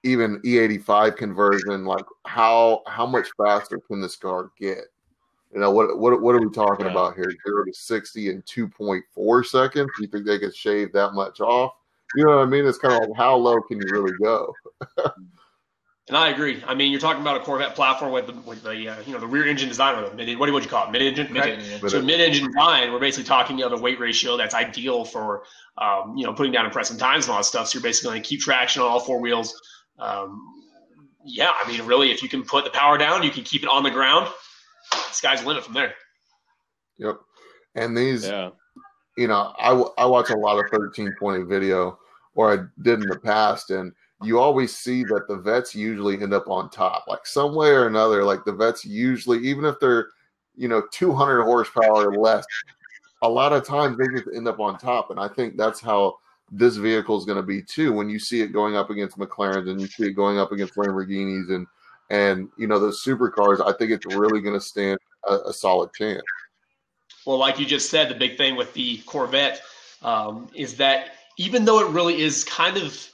even 0.05 0.41
E85 0.43 1.17
conversion. 1.17 1.85
Like 1.85 2.05
how 2.27 2.83
how 2.87 3.07
much 3.07 3.29
faster 3.37 3.81
can 3.81 4.01
this 4.01 4.17
car 4.17 4.53
get? 4.59 4.85
You 5.53 5.61
know 5.61 5.71
what 5.71 5.99
what 5.99 6.21
what 6.21 6.35
are 6.35 6.41
we 6.41 6.51
talking 6.51 6.87
yeah. 6.87 6.93
about 6.93 7.17
here? 7.17 7.33
Zero 7.47 7.65
to 7.65 7.73
sixty 7.73 8.31
in 8.31 8.43
two 8.47 8.69
point 8.69 9.05
four 9.13 9.43
seconds. 9.43 9.91
You 10.01 10.07
think 10.07 10.27
they 10.27 10.39
could 10.39 10.55
shave 10.55 10.93
that 10.93 11.13
much 11.13 11.41
off? 11.41 11.73
You 12.15 12.25
know 12.25 12.37
what 12.37 12.43
I 12.43 12.47
mean? 12.47 12.67
It's 12.67 12.79
kind 12.79 12.95
of 12.95 13.09
like 13.09 13.17
how 13.17 13.37
low 13.37 13.61
can 13.61 13.79
you 13.79 13.89
really 13.91 14.17
go? 14.23 14.55
And 16.11 16.17
I 16.17 16.31
agree. 16.31 16.61
I 16.67 16.75
mean, 16.75 16.91
you're 16.91 17.01
talking 17.01 17.23
about 17.23 17.37
a 17.37 17.41
Corvette 17.45 17.77
platform 17.77 18.11
with 18.11 18.27
the, 18.27 18.33
with 18.33 18.65
the 18.65 18.89
uh, 18.89 19.01
you 19.07 19.13
know 19.13 19.21
the 19.21 19.29
rear 19.29 19.47
engine 19.47 19.69
design 19.69 19.97
or 19.97 20.09
the 20.09 20.17
mid 20.17 20.37
what 20.41 20.47
do 20.47 20.53
you 20.53 20.63
call 20.63 20.89
it 20.89 20.91
mid 20.91 21.03
engine 21.03 21.33
mid 21.33 21.89
so 21.89 22.03
mid 22.03 22.21
engine 22.21 22.47
design 22.47 22.93
we're 22.93 22.99
basically 22.99 23.29
talking 23.29 23.57
you 23.57 23.63
know 23.65 23.77
the 23.77 23.81
weight 23.81 24.01
ratio 24.01 24.37
that's 24.37 24.53
ideal 24.53 25.05
for 25.05 25.45
um, 25.79 26.17
you 26.17 26.27
know 26.27 26.33
putting 26.33 26.51
down 26.51 26.67
impressive 26.67 26.99
times 26.99 27.27
and 27.27 27.31
all 27.31 27.39
that 27.39 27.45
stuff. 27.45 27.69
So 27.69 27.77
you're 27.77 27.85
basically 27.85 28.11
going 28.11 28.23
to 28.25 28.29
keep 28.29 28.41
traction 28.41 28.83
on 28.83 28.89
all 28.89 28.99
four 28.99 29.21
wheels. 29.21 29.55
Um, 30.01 30.65
yeah, 31.25 31.53
I 31.55 31.71
mean, 31.71 31.81
really, 31.87 32.11
if 32.11 32.25
you 32.25 32.29
can 32.29 32.43
put 32.43 32.65
the 32.65 32.71
power 32.71 32.99
down, 32.99 33.23
you 33.23 33.31
can 33.31 33.45
keep 33.45 33.63
it 33.63 33.69
on 33.69 33.85
the 33.85 33.91
ground. 33.93 34.27
Sky's 35.13 35.43
the 35.43 35.49
limit 35.49 35.65
from 35.65 35.75
there. 35.75 35.95
Yep. 36.99 37.21
And 37.75 37.97
these, 37.97 38.27
yeah. 38.27 38.51
you 39.17 39.29
know, 39.29 39.55
I, 39.59 39.71
I 40.03 40.07
watch 40.07 40.31
a 40.31 40.37
lot 40.37 40.59
of 40.59 40.71
1320 40.71 41.45
video, 41.45 41.99
or 42.35 42.53
I 42.53 42.65
did 42.83 43.01
in 43.01 43.09
the 43.09 43.19
past, 43.19 43.71
and 43.71 43.93
you 44.23 44.39
always 44.39 44.77
see 44.77 45.03
that 45.05 45.27
the 45.29 45.37
vets 45.37 45.75
usually 45.75 46.21
end 46.21 46.35
up 46.35 46.49
on 46.49 46.69
top, 46.71 47.05
like 47.09 47.27
some 47.27 47.55
way 47.55 47.69
or 47.69 47.87
another. 47.87 48.25
Like 48.25 48.45
the 48.45 48.53
vets 48.53 48.85
usually, 48.85 49.39
even 49.39 49.65
if 49.65 49.81
they're, 49.81 50.09
you 50.57 50.69
know, 50.69 50.83
200 50.93 51.43
horsepower 51.43 52.11
or 52.11 52.17
less, 52.17 52.45
a 53.23 53.29
lot 53.29 53.53
of 53.53 53.67
times 53.67 53.97
they 53.97 54.09
just 54.09 54.29
end 54.35 54.47
up 54.47 54.61
on 54.61 54.79
top. 54.79 55.11
And 55.11 55.19
I 55.19 55.29
think 55.29 55.57
that's 55.57 55.81
how 55.81 56.17
this 56.51 56.77
vehicle 56.77 57.17
is 57.17 57.25
going 57.25 57.37
to 57.37 57.43
be 57.43 57.63
too. 57.63 57.93
When 57.93 58.11
you 58.11 58.19
see 58.19 58.43
it 58.43 58.53
going 58.53 58.77
up 58.77 58.91
against 58.91 59.19
McLarens 59.19 59.71
and 59.71 59.81
you 59.81 59.87
see 59.87 60.05
it 60.05 60.13
going 60.13 60.39
up 60.39 60.53
against 60.53 60.75
Lamborghinis 60.75 61.51
and 61.55 61.67
and 62.11 62.49
you 62.59 62.67
know 62.67 62.79
those 62.79 63.03
supercars, 63.05 63.61
I 63.65 63.77
think 63.77 63.91
it's 63.93 64.07
really 64.07 64.41
going 64.41 64.55
to 64.55 64.65
stand 64.65 64.99
a, 65.29 65.37
a, 65.47 65.53
solid 65.53 65.93
chance. 65.95 66.23
Well, 67.27 67.39
like 67.39 67.59
you 67.59 67.67
just 67.67 67.91
said, 67.91 68.09
the 68.09 68.15
big 68.15 68.37
thing 68.37 68.57
with 68.57 68.73
the 68.75 68.99
Corvette 69.07 69.63
um, 70.03 70.49
is 70.55 70.77
that 70.77 71.13
even 71.39 71.65
though 71.65 71.81
it 71.87 71.91
really 71.93 72.21
is 72.21 72.45
kind 72.45 72.77
of 72.77 73.11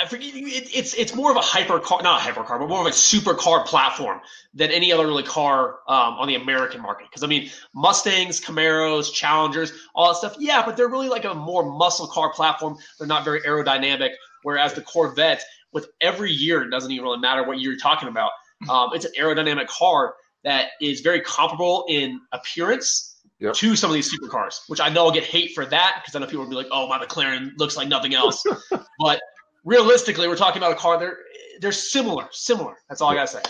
I 0.00 0.06
forget. 0.06 0.34
It, 0.34 0.74
it's 0.74 0.94
it's 0.94 1.14
more 1.14 1.30
of 1.30 1.36
a 1.36 1.40
hypercar, 1.40 2.02
not 2.02 2.20
a 2.20 2.32
hypercar, 2.32 2.58
but 2.58 2.68
more 2.68 2.80
of 2.80 2.86
a 2.86 2.90
supercar 2.90 3.66
platform 3.66 4.20
than 4.54 4.70
any 4.70 4.92
other 4.92 5.06
really 5.06 5.22
car 5.22 5.80
um, 5.88 6.14
on 6.14 6.28
the 6.28 6.36
American 6.36 6.80
market. 6.80 7.06
Because 7.10 7.22
I 7.22 7.26
mean, 7.26 7.50
Mustangs, 7.74 8.40
Camaros, 8.40 9.12
Challengers, 9.12 9.72
all 9.94 10.12
that 10.12 10.18
stuff. 10.18 10.36
Yeah, 10.38 10.64
but 10.64 10.76
they're 10.76 10.88
really 10.88 11.08
like 11.08 11.24
a 11.24 11.34
more 11.34 11.64
muscle 11.64 12.06
car 12.06 12.32
platform. 12.32 12.76
They're 12.98 13.08
not 13.08 13.24
very 13.24 13.40
aerodynamic. 13.40 14.10
Whereas 14.42 14.74
the 14.74 14.82
Corvette, 14.82 15.44
with 15.72 15.88
every 16.00 16.32
year, 16.32 16.62
it 16.62 16.70
doesn't 16.70 16.90
even 16.90 17.04
really 17.04 17.18
matter 17.18 17.44
what 17.44 17.58
year 17.58 17.72
you're 17.72 17.80
talking 17.80 18.08
about. 18.08 18.30
Um, 18.68 18.90
it's 18.92 19.04
an 19.04 19.12
aerodynamic 19.18 19.68
car 19.68 20.14
that 20.44 20.70
is 20.80 21.00
very 21.00 21.20
comparable 21.20 21.84
in 21.88 22.20
appearance 22.32 23.20
yep. 23.38 23.54
to 23.54 23.76
some 23.76 23.90
of 23.90 23.94
these 23.94 24.12
supercars, 24.12 24.60
which 24.68 24.80
I 24.80 24.88
know 24.88 25.06
I'll 25.06 25.12
get 25.12 25.24
hate 25.24 25.54
for 25.54 25.64
that 25.66 26.02
because 26.02 26.14
I 26.14 26.18
know 26.18 26.26
people 26.26 26.44
will 26.44 26.50
be 26.50 26.56
like, 26.56 26.68
"Oh, 26.70 26.86
my 26.88 26.98
McLaren 26.98 27.52
looks 27.58 27.76
like 27.76 27.88
nothing 27.88 28.14
else." 28.14 28.44
but 28.98 29.20
realistically, 29.64 30.28
we're 30.28 30.36
talking 30.36 30.60
about 30.60 30.72
a 30.72 30.76
car. 30.76 30.98
They're 30.98 31.18
they're 31.60 31.72
similar, 31.72 32.28
similar. 32.32 32.76
That's 32.88 33.00
all 33.00 33.10
I 33.10 33.14
gotta 33.14 33.28
say. 33.28 33.42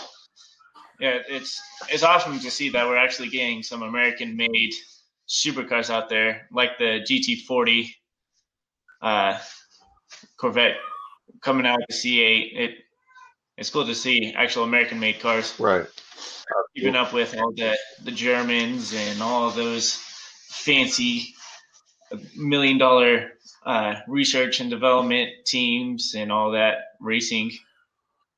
Yeah, 0.99 1.19
it's 1.27 1.61
it's 1.89 2.03
awesome 2.03 2.39
to 2.39 2.51
see 2.51 2.69
that 2.69 2.85
we're 2.87 2.97
actually 2.97 3.29
getting 3.29 3.63
some 3.63 3.81
American-made 3.83 4.73
supercars 5.27 5.89
out 5.89 6.09
there, 6.09 6.47
like 6.51 6.77
the 6.77 7.01
GT40 7.09 7.89
uh, 9.01 9.39
Corvette 10.41 10.77
coming 11.41 11.67
out 11.67 11.79
of 11.79 11.85
the 11.87 11.93
C8. 11.93 12.57
It 12.57 12.71
it's 13.57 13.69
cool 13.69 13.85
to 13.85 13.93
see 13.93 14.33
actual 14.35 14.63
American-made 14.63 15.19
cars. 15.19 15.53
Right. 15.59 15.85
Keeping 16.75 16.95
up 16.95 17.13
with 17.13 17.37
all 17.37 17.51
the 17.51 17.77
the 18.03 18.11
Germans 18.11 18.93
and 18.93 19.21
all 19.21 19.51
those 19.51 19.93
fancy 20.49 21.35
million 22.35 22.79
dollar 22.79 23.33
uh, 23.65 23.95
research 24.07 24.59
and 24.61 24.69
development 24.69 25.29
teams 25.45 26.15
and 26.15 26.31
all 26.31 26.51
that 26.51 26.77
racing 26.99 27.51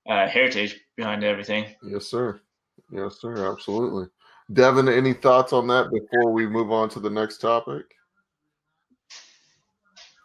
uh, 0.09 0.27
heritage 0.27 0.77
behind 0.97 1.23
everything. 1.23 1.73
Yes, 1.81 2.05
sir. 2.05 2.41
Yes, 2.91 3.21
sir. 3.21 3.49
Absolutely. 3.49 4.07
Devin, 4.51 4.89
any 4.89 5.13
thoughts 5.13 5.53
on 5.53 5.67
that 5.67 5.89
before 5.89 6.33
we 6.33 6.45
move 6.47 6.69
on 6.69 6.89
to 6.89 6.99
the 6.99 7.09
next 7.09 7.37
topic? 7.37 7.85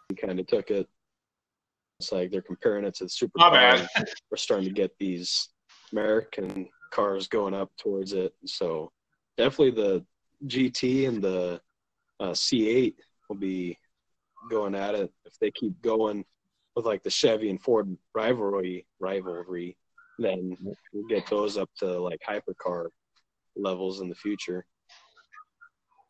He 0.09 0.15
kind 0.15 0.39
of 0.41 0.47
took 0.47 0.71
it. 0.71 0.89
It's 1.99 2.11
like 2.11 2.31
they're 2.31 2.41
comparing 2.41 2.85
it 2.85 2.95
to 2.95 3.05
the 3.05 3.09
Super 3.09 3.33
Bowl. 3.37 3.51
We're 4.31 4.37
starting 4.37 4.67
to 4.67 4.73
get 4.73 4.97
these 4.99 5.49
American 5.91 6.67
cars 6.91 7.27
going 7.27 7.53
up 7.53 7.71
towards 7.77 8.13
it. 8.13 8.33
So 8.45 8.91
definitely 9.37 9.71
the 9.71 10.05
GT 10.47 11.07
and 11.07 11.21
the 11.21 11.61
uh, 12.19 12.31
C8 12.31 12.95
will 13.27 13.35
be 13.35 13.77
going 14.49 14.75
at 14.75 14.95
it 14.95 15.11
if 15.25 15.37
they 15.39 15.51
keep 15.51 15.81
going 15.81 16.23
with 16.75 16.85
like 16.85 17.03
the 17.03 17.09
Chevy 17.09 17.49
and 17.49 17.61
Ford 17.61 17.95
rivalry 18.15 18.85
rivalry, 18.99 19.75
then 20.17 20.55
we'll 20.93 21.07
get 21.09 21.27
those 21.27 21.57
up 21.57 21.69
to 21.79 21.99
like 21.99 22.21
hypercar 22.27 22.87
levels 23.55 23.99
in 24.01 24.09
the 24.09 24.15
future. 24.15 24.65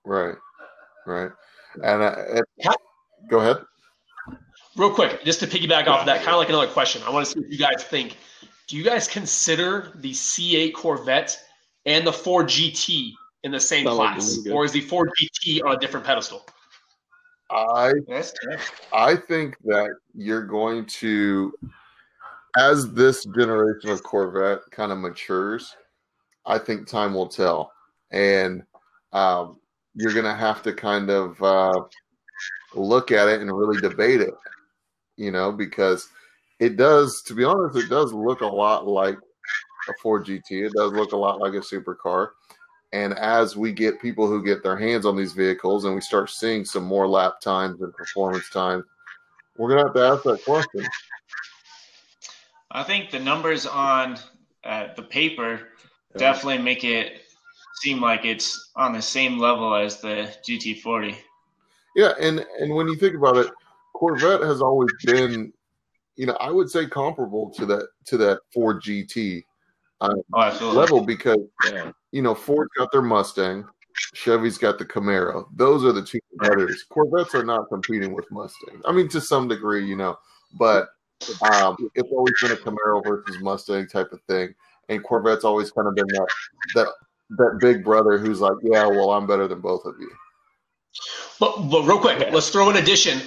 Right, 0.06 0.36
right, 1.06 1.32
and 1.84 2.04
uh, 2.04 2.16
it, 2.30 2.46
go 3.30 3.40
ahead. 3.40 3.58
Real 4.76 4.94
quick, 4.94 5.24
just 5.26 5.40
to 5.40 5.48
piggyback 5.48 5.88
off 5.88 6.02
of 6.02 6.06
that, 6.06 6.18
kind 6.18 6.30
of 6.30 6.38
like 6.38 6.50
another 6.50 6.68
question. 6.68 7.02
I 7.06 7.10
want 7.10 7.26
to 7.26 7.32
see 7.32 7.40
what 7.40 7.52
you 7.52 7.58
guys 7.58 7.84
think. 7.84 8.18
Do 8.68 8.78
you 8.78 8.84
guys 8.84 9.08
consider 9.08 9.92
the 9.96 10.12
C8 10.12 10.74
Corvette 10.74 11.38
and 11.86 12.06
the 12.06 12.14
Ford 12.14 12.48
GT 12.48 13.14
in 13.44 13.52
the 13.52 13.60
same 13.60 13.86
class, 13.86 14.40
or 14.52 14.66
is 14.66 14.72
the 14.72 14.82
Ford 14.82 15.10
GT 15.20 15.64
on 15.66 15.76
a 15.76 15.80
different 15.80 16.06
pedestal? 16.06 16.46
I 17.52 17.94
I 18.94 19.16
think 19.16 19.58
that 19.64 19.90
you're 20.14 20.46
going 20.46 20.86
to, 20.86 21.52
as 22.58 22.94
this 22.94 23.26
generation 23.26 23.90
of 23.90 24.04
Corvette 24.04 24.60
kind 24.72 24.92
of 24.92 25.00
matures, 25.00 25.76
I 26.46 26.60
think 26.60 26.88
time 26.88 27.14
will 27.14 27.28
tell, 27.28 27.72
and 28.12 28.64
um, 29.14 29.58
you're 29.96 30.14
going 30.14 30.26
to 30.26 30.36
have 30.36 30.62
to 30.64 30.74
kind 30.74 31.10
of 31.10 31.42
uh, 31.42 31.82
look 32.76 33.12
at 33.12 33.28
it 33.28 33.42
and 33.42 33.52
really 33.52 33.82
debate 33.82 34.22
it, 34.22 34.34
you 35.20 35.32
know, 35.32 35.52
because 35.52 36.10
it 36.60 36.78
does. 36.78 37.22
To 37.24 37.36
be 37.36 37.44
honest, 37.44 37.78
it 37.78 37.90
does 37.90 38.14
look 38.14 38.42
a 38.42 38.48
lot 38.48 38.88
like 38.88 39.18
a 39.90 39.94
Ford 40.02 40.26
GT. 40.26 40.66
It 40.66 40.74
does 40.74 40.94
look 40.94 41.12
a 41.12 41.18
lot 41.18 41.40
like 41.40 41.54
a 41.54 41.58
supercar. 41.58 42.30
And 42.92 43.14
as 43.14 43.56
we 43.56 43.72
get 43.72 44.02
people 44.02 44.28
who 44.28 44.44
get 44.44 44.64
their 44.64 44.78
hands 44.78 45.06
on 45.06 45.16
these 45.16 45.34
vehicles 45.34 45.86
and 45.86 45.94
we 45.94 46.02
start 46.02 46.30
seeing 46.30 46.66
some 46.66 46.84
more 46.84 47.08
lap 47.08 47.40
times 47.40 47.82
and 47.82 47.94
performance 47.94 48.50
times, 48.50 48.86
we're 49.58 49.70
going 49.70 49.80
to 49.80 49.88
have 49.88 49.94
to 49.96 50.16
ask 50.16 50.24
that 50.24 50.44
question. 50.44 50.90
I 52.72 52.84
think 52.84 53.12
the 53.12 53.20
numbers 53.20 53.68
on 53.68 54.18
uh, 54.64 54.88
the 54.96 55.04
paper 55.04 55.68
definitely 56.18 56.64
make 56.64 56.84
it 56.84 57.22
seem 57.82 58.02
like 58.02 58.26
it's 58.26 58.72
on 58.76 58.94
the 58.94 59.02
same 59.02 59.38
level 59.38 59.76
as 59.76 60.02
the 60.02 60.34
GT40. 60.48 61.16
Yeah, 61.96 62.14
and 62.20 62.46
and 62.60 62.74
when 62.74 62.88
you 62.88 62.96
think 62.96 63.16
about 63.16 63.38
it, 63.38 63.52
Corvette 63.96 64.42
has 64.42 64.62
always 64.62 64.92
been, 65.04 65.52
you 66.16 66.26
know, 66.26 66.38
I 66.40 66.52
would 66.52 66.70
say 66.70 66.86
comparable 66.86 67.52
to 67.52 67.66
that 67.68 67.88
to 68.06 68.18
that 68.18 68.40
Ford 68.54 68.82
GT 68.82 69.44
uh, 70.02 70.16
oh, 70.34 70.72
level 70.74 71.02
because 71.02 71.40
yeah 71.72 71.92
you 72.12 72.22
know, 72.22 72.34
Ford's 72.34 72.72
got 72.78 72.92
their 72.92 73.02
Mustang, 73.02 73.66
Chevy's 74.14 74.58
got 74.58 74.78
the 74.78 74.86
Camaro. 74.86 75.46
Those 75.56 75.84
are 75.86 75.92
the 75.92 76.02
two 76.02 76.20
competitors. 76.32 76.84
Corvettes 76.90 77.36
are 77.36 77.44
not 77.44 77.68
competing 77.70 78.14
with 78.14 78.26
Mustang. 78.32 78.82
I 78.86 78.92
mean, 78.92 79.08
to 79.10 79.22
some 79.22 79.48
degree, 79.48 79.86
you 79.86 79.96
know, 79.96 80.18
but 80.58 80.90
um, 81.54 81.76
it's 81.96 82.10
always 82.12 82.34
been 82.42 82.52
a 82.52 82.56
Camaro 82.56 83.04
versus 83.04 83.42
Mustang 83.42 83.88
type 83.88 84.12
of 84.12 84.22
thing. 84.24 84.54
And 84.88 85.04
Corvette's 85.04 85.44
always 85.44 85.72
kind 85.72 85.88
of 85.88 85.96
been 85.96 86.08
that 86.08 86.28
that 86.76 86.88
that 87.38 87.58
big 87.60 87.84
brother 87.84 88.18
who's 88.18 88.42
like, 88.42 88.56
yeah, 88.64 88.88
well, 88.88 89.12
I'm 89.12 89.28
better 89.28 89.48
than 89.48 89.62
both 89.62 89.86
of 89.86 89.96
you. 90.00 90.10
But, 91.40 91.70
but 91.70 91.84
real 91.84 92.00
quick, 92.00 92.32
let's 92.32 92.50
throw 92.50 92.70
an 92.72 92.78
addition. 92.78 93.22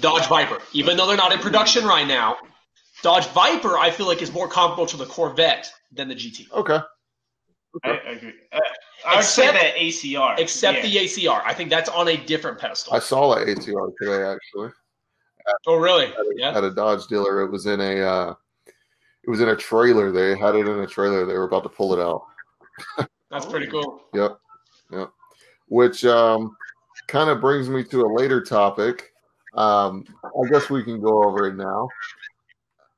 Dodge 0.00 0.26
Viper, 0.26 0.60
even 0.72 0.96
though 0.96 1.06
they're 1.06 1.16
not 1.16 1.32
in 1.32 1.38
production 1.38 1.84
right 1.84 2.06
now, 2.06 2.36
Dodge 3.02 3.26
Viper, 3.28 3.78
I 3.78 3.90
feel 3.90 4.06
like 4.06 4.22
is 4.22 4.32
more 4.32 4.48
comparable 4.48 4.86
to 4.86 4.96
the 4.96 5.06
Corvette 5.06 5.70
than 5.92 6.08
the 6.08 6.14
GT. 6.14 6.50
Okay. 6.52 6.78
I, 7.84 7.90
I 7.90 8.10
agree. 8.12 8.32
Uh, 8.52 8.58
I 9.06 9.18
except, 9.18 9.18
would 9.18 9.24
say 9.24 9.52
that 9.52 9.76
ACR. 9.76 10.38
Except 10.38 10.78
yeah. 10.78 10.82
the 10.82 10.96
ACR. 11.06 11.42
I 11.44 11.54
think 11.54 11.70
that's 11.70 11.88
on 11.88 12.08
a 12.08 12.16
different 12.16 12.58
pedestal. 12.58 12.94
I 12.94 12.98
saw 12.98 13.34
that 13.34 13.46
ACR 13.46 13.92
today, 14.00 14.22
actually. 14.24 14.68
At, 14.68 15.54
oh, 15.66 15.76
really? 15.76 16.06
At 16.06 16.18
a, 16.18 16.34
yeah. 16.36 16.56
At 16.56 16.64
a 16.64 16.70
Dodge 16.70 17.06
dealer. 17.06 17.42
It 17.42 17.50
was 17.50 17.66
in 17.66 17.80
a. 17.80 18.00
Uh, 18.00 18.34
it 18.66 19.30
was 19.30 19.40
in 19.40 19.48
a 19.50 19.56
trailer. 19.56 20.10
They 20.10 20.36
had 20.36 20.54
it 20.54 20.66
in 20.66 20.80
a 20.80 20.86
trailer. 20.86 21.26
They 21.26 21.34
were 21.34 21.44
about 21.44 21.62
to 21.64 21.68
pull 21.68 21.92
it 21.92 22.00
out. 22.00 22.22
that's 23.30 23.46
pretty 23.46 23.66
cool. 23.66 24.02
Yep. 24.14 24.38
Yep. 24.90 25.10
Which 25.68 26.04
um, 26.04 26.56
kind 27.08 27.28
of 27.28 27.40
brings 27.40 27.68
me 27.68 27.84
to 27.84 28.02
a 28.02 28.12
later 28.12 28.42
topic. 28.42 29.12
Um, 29.54 30.04
I 30.24 30.48
guess 30.50 30.70
we 30.70 30.82
can 30.82 31.00
go 31.00 31.24
over 31.24 31.48
it 31.48 31.56
now. 31.56 31.88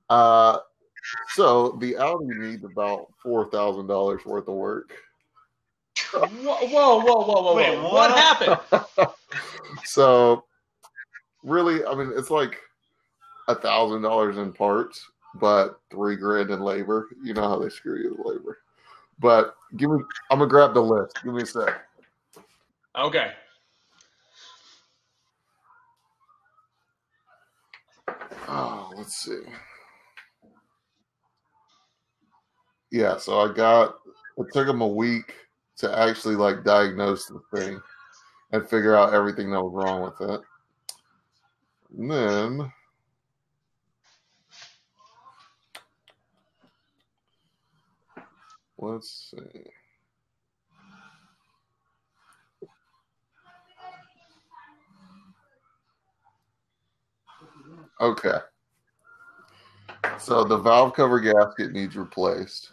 Uh, 0.09 0.59
so 1.31 1.77
the 1.81 1.97
Audi 1.97 2.27
needs 2.27 2.65
about 2.65 3.07
four 3.23 3.51
thousand 3.51 3.87
dollars 3.87 4.25
worth 4.25 4.49
of 4.49 4.55
work. 4.55 4.93
Whoa, 6.13 6.27
whoa, 6.27 7.01
whoa, 7.01 7.01
whoa, 7.01 7.43
whoa! 7.43 7.57
Wait, 7.57 7.79
what? 7.79 7.93
what 7.93 8.11
happened? 8.11 9.11
so, 9.85 10.45
really, 11.43 11.85
I 11.85 11.95
mean, 11.95 12.13
it's 12.17 12.31
like 12.31 12.59
a 13.49 13.55
thousand 13.55 14.03
dollars 14.03 14.37
in 14.39 14.53
parts, 14.53 15.09
but 15.37 15.81
three 15.91 16.17
grand 16.17 16.51
in 16.51 16.61
labor. 16.61 17.09
You 17.23 17.35
know 17.35 17.49
how 17.49 17.59
they 17.59 17.69
screw 17.69 17.99
you 17.99 18.17
with 18.17 18.27
labor. 18.27 18.59
But 19.21 19.55
give 19.77 19.91
me, 19.91 19.99
I'm 20.31 20.39
gonna 20.39 20.51
grab 20.51 20.75
the 20.75 20.83
list. 20.83 21.19
Give 21.23 21.35
me 21.35 21.43
a 21.43 21.47
sec. 21.47 21.87
Okay. 22.97 23.33
Oh, 28.53 28.93
let's 28.97 29.17
see. 29.17 29.43
yeah, 32.91 33.17
so 33.17 33.39
I 33.39 33.53
got 33.53 33.95
it 34.39 34.47
took 34.53 34.67
him 34.67 34.81
a 34.81 34.89
week 34.89 35.37
to 35.77 35.99
actually 35.99 36.35
like 36.35 36.65
diagnose 36.65 37.27
the 37.27 37.41
thing 37.55 37.81
and 38.51 38.69
figure 38.69 38.97
out 38.97 39.15
everything 39.15 39.53
that 39.53 39.63
was 39.63 39.73
wrong 39.73 40.03
with 40.03 40.31
it. 40.31 40.41
And 41.97 42.11
then 42.11 42.73
let's 48.79 49.31
see. 49.31 49.71
Okay. 58.01 58.39
So 60.19 60.45
the 60.45 60.57
valve 60.57 60.95
cover 60.95 61.21
gasket 61.21 61.73
needs 61.73 61.97
replaced. 61.97 62.71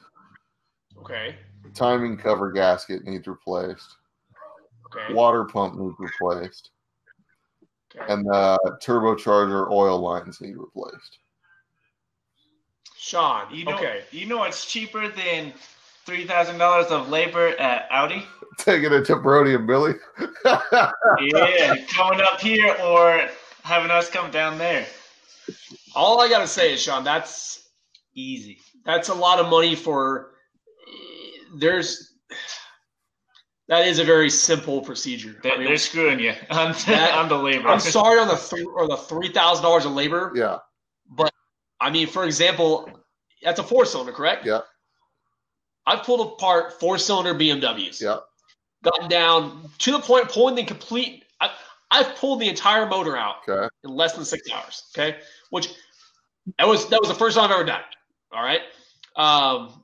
Okay. 1.00 1.36
Timing 1.74 2.18
cover 2.18 2.52
gasket 2.52 3.04
needs 3.04 3.28
replaced. 3.28 3.98
Okay. 4.86 5.14
Water 5.14 5.46
pump 5.46 5.76
needs 5.76 5.96
replaced. 6.00 6.72
Okay. 7.96 8.12
And 8.12 8.26
the 8.26 8.78
turbocharger 8.82 9.70
oil 9.70 10.00
lines 10.00 10.40
need 10.42 10.56
replaced. 10.58 11.20
Sean. 12.98 13.54
You 13.54 13.66
know, 13.66 13.76
okay. 13.76 14.04
you 14.12 14.26
know 14.26 14.38
what's 14.38 14.66
cheaper 14.66 15.08
than 15.08 15.54
three 16.06 16.26
thousand 16.26 16.58
dollars 16.58 16.88
of 16.88 17.10
labor 17.10 17.50
at 17.60 17.88
Audi? 17.92 18.24
Taking 18.58 18.94
it 18.94 19.06
to 19.06 19.18
Brody 19.18 19.54
and 19.56 19.68
Billy. 19.68 19.94
Yeah, 21.20 21.76
coming 21.90 22.22
up 22.22 22.40
here 22.40 22.76
or 22.84 23.28
having 23.64 23.92
us 23.92 24.10
come 24.10 24.32
down 24.32 24.58
there. 24.58 24.86
All 25.96 26.22
I 26.22 26.30
gotta 26.30 26.48
say 26.48 26.74
is, 26.74 26.82
Sean, 26.82 27.04
that's 27.04 27.70
Easy. 28.16 28.60
that's 28.86 29.10
a 29.10 29.14
lot 29.14 29.40
of 29.40 29.48
money 29.50 29.76
for. 29.76 30.32
There's. 31.56 32.14
That 33.70 33.86
is 33.86 34.00
a 34.00 34.06
very 34.06 34.30
simple 34.30 34.80
procedure. 34.82 35.36
They're, 35.44 35.54
I 35.54 35.58
mean, 35.58 35.68
they're 35.68 35.78
screwing 35.78 36.20
you 36.20 36.32
on, 36.50 36.72
That- 36.88 37.14
on 37.16 37.28
the 37.28 37.38
labor. 37.38 37.68
I'm 37.68 37.80
sorry 37.82 38.18
on 38.20 38.28
the 38.30 38.36
th- 38.36 38.66
or 38.76 38.88
the 38.88 38.96
three 38.98 39.30
thousand 39.30 39.64
dollars 39.64 39.86
of 39.86 39.92
labor. 39.92 40.32
yeah, 40.36 40.60
But 41.10 41.34
I 41.82 41.90
mean, 41.90 42.08
for 42.08 42.24
example, 42.24 42.90
that's 43.44 43.60
a 43.60 43.64
four 43.64 43.86
cylinder, 43.86 44.14
correct? 44.14 44.46
Yeah. 44.46 44.62
I've 45.86 46.04
pulled 46.04 46.34
apart 46.34 46.80
four 46.80 46.98
cylinder 46.98 47.34
BMWs. 47.34 48.02
Yeah. 48.02 48.18
Gotten 48.84 49.10
down 49.10 49.70
to 49.80 49.92
the 49.92 50.00
point 50.00 50.30
pulling 50.30 50.56
the 50.56 50.64
complete. 50.64 51.24
I, 51.98 52.00
I've 52.00 52.16
pulled 52.16 52.40
the 52.40 52.50
entire 52.50 52.86
motor 52.86 53.18
out 53.18 53.38
okay. 53.48 53.68
in 53.84 53.90
less 53.90 54.14
than 54.14 54.26
six 54.26 54.50
hours. 54.52 54.84
Okay, 54.98 55.18
which 55.50 55.74
that 56.58 56.68
was 56.68 56.90
that 56.90 57.00
was 57.00 57.10
the 57.10 57.16
first 57.16 57.36
time 57.36 57.46
I've 57.46 57.52
ever 57.52 57.64
done. 57.64 57.80
it. 57.80 58.36
All 58.36 58.44
right. 58.44 58.62
Um, 59.16 59.84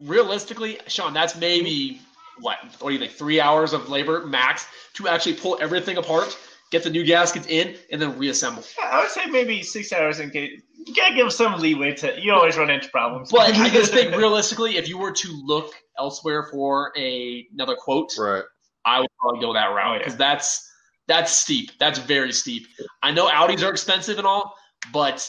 realistically, 0.00 0.78
Sean, 0.86 1.12
that's 1.12 1.36
maybe 1.36 2.00
what? 2.40 2.58
What 2.80 2.90
do 2.90 2.92
you 2.92 2.98
think? 2.98 3.12
Three 3.12 3.40
hours 3.40 3.72
of 3.72 3.88
labor 3.88 4.26
max 4.26 4.66
to 4.94 5.08
actually 5.08 5.34
pull 5.34 5.58
everything 5.60 5.96
apart, 5.96 6.36
get 6.70 6.82
the 6.82 6.90
new 6.90 7.04
gaskets 7.04 7.46
in, 7.46 7.76
and 7.90 8.00
then 8.00 8.18
reassemble. 8.18 8.64
I 8.82 9.00
would 9.00 9.10
say 9.10 9.26
maybe 9.26 9.62
six 9.62 9.92
hours 9.92 10.20
in 10.20 10.30
case. 10.30 10.60
You 10.86 10.94
gotta 10.94 11.14
give 11.14 11.32
some 11.32 11.60
leeway 11.60 11.94
to. 11.94 12.20
You 12.20 12.34
always 12.34 12.58
run 12.58 12.68
into 12.68 12.90
problems. 12.90 13.30
But 13.32 13.54
I 13.54 13.70
just 13.70 13.92
think 13.92 14.14
realistically, 14.14 14.76
if 14.76 14.88
you 14.88 14.98
were 14.98 15.12
to 15.12 15.42
look 15.44 15.72
elsewhere 15.98 16.48
for 16.50 16.92
a, 16.96 17.46
another 17.52 17.74
quote, 17.76 18.12
Right. 18.18 18.44
I 18.84 19.00
would 19.00 19.08
probably 19.20 19.40
go 19.40 19.52
that 19.54 19.66
route 19.66 19.98
because 19.98 20.16
that's 20.16 20.68
that's 21.06 21.32
steep. 21.32 21.70
That's 21.78 21.98
very 21.98 22.32
steep. 22.32 22.66
I 23.02 23.10
know 23.10 23.28
Audis 23.28 23.62
are 23.66 23.70
expensive 23.70 24.18
and 24.18 24.26
all, 24.26 24.54
but 24.92 25.28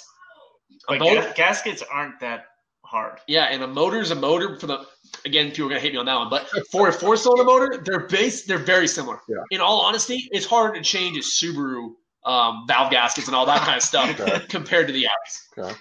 But 0.88 1.00
motor, 1.00 1.21
gas- 1.21 1.33
gaskets 1.35 1.83
aren't 1.91 2.19
that 2.21 2.45
hard. 2.83 3.19
yeah, 3.27 3.45
and 3.45 3.62
a 3.63 3.67
motor 3.67 4.00
is 4.00 4.12
a 4.12 4.15
motor 4.15 4.57
for 4.59 4.67
the. 4.67 4.85
Again, 5.25 5.50
people 5.50 5.65
are 5.65 5.69
gonna 5.69 5.79
hate 5.81 5.93
me 5.93 6.00
on 6.00 6.05
that 6.05 6.15
one, 6.15 6.29
but 6.29 6.47
for 6.71 6.89
a 6.89 6.93
four-cylinder 6.93 7.43
motor, 7.45 7.81
they're 7.83 8.07
base. 8.07 8.43
They're 8.45 8.57
very 8.57 8.88
similar. 8.88 9.19
Yeah. 9.27 9.38
In 9.51 9.59
all 9.62 9.81
honesty, 9.81 10.27
it's 10.31 10.45
hard 10.45 10.75
to 10.75 10.81
change 10.81 11.17
a 11.17 11.21
Subaru 11.21 11.91
um, 12.25 12.65
valve 12.67 12.91
gaskets 12.91 13.27
and 13.27 13.35
all 13.35 13.45
that 13.45 13.62
kind 13.62 13.77
of 13.77 13.83
stuff 13.83 14.09
Okay. 14.19 14.45
compared 14.47 14.88
to 14.88 14.93
the 14.93 15.03
Audis. 15.05 15.59
Okay. 15.65 15.75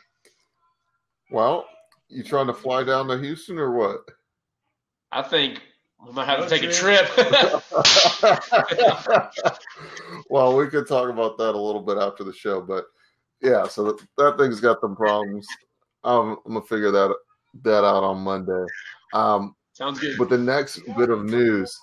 Well, 1.31 1.67
you 2.09 2.23
trying 2.23 2.47
to 2.47 2.55
fly 2.55 2.85
down 2.85 3.09
to 3.09 3.19
Houston 3.19 3.59
or 3.59 3.73
what? 3.73 4.01
I 5.13 5.23
think 5.23 5.61
we 6.07 6.13
might 6.13 6.27
have 6.27 6.37
to 6.37 6.43
Road 6.43 6.51
take 6.51 6.63
a 6.63 6.73
trip. 6.73 7.07
trip. 7.07 7.63
well, 10.31 10.57
we 10.57 10.69
could 10.69 10.87
talk 10.87 11.09
about 11.09 11.39
that 11.39 11.55
a 11.55 11.59
little 11.59 11.83
bit 11.83 11.99
after 11.99 12.25
the 12.25 12.33
show, 12.33 12.61
but 12.61 12.85
yeah, 13.41 13.67
so 13.67 13.85
that, 13.85 14.07
that 14.19 14.39
thing's 14.39 14.61
got 14.61 14.81
some 14.81 14.97
problems. 14.97 15.47
Um, 16.03 16.39
I'm 16.45 16.55
gonna 16.55 16.67
figure 16.67 16.91
that 16.91 17.15
that 17.63 17.85
out 17.85 18.05
on 18.05 18.19
Monday. 18.19 18.65
Um, 19.13 19.55
Sounds 19.73 20.01
good. 20.01 20.19
but 20.19 20.29
the 20.29 20.39
next 20.39 20.81
bit 20.97 21.11
of 21.11 21.25
news, 21.25 21.75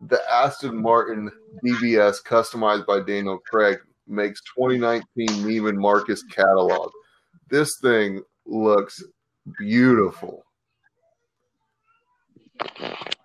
the 0.00 0.20
Aston 0.30 0.80
Martin 0.80 1.30
DBS 1.64 2.22
customized 2.24 2.86
by 2.86 3.00
Daniel 3.00 3.38
Craig 3.38 3.78
makes 4.06 4.40
2019 4.56 5.04
Neiman 5.44 5.76
Marcus 5.76 6.22
catalog. 6.24 6.90
This 7.50 7.78
thing 7.82 8.22
looks 8.46 9.02
beautiful. 9.58 10.44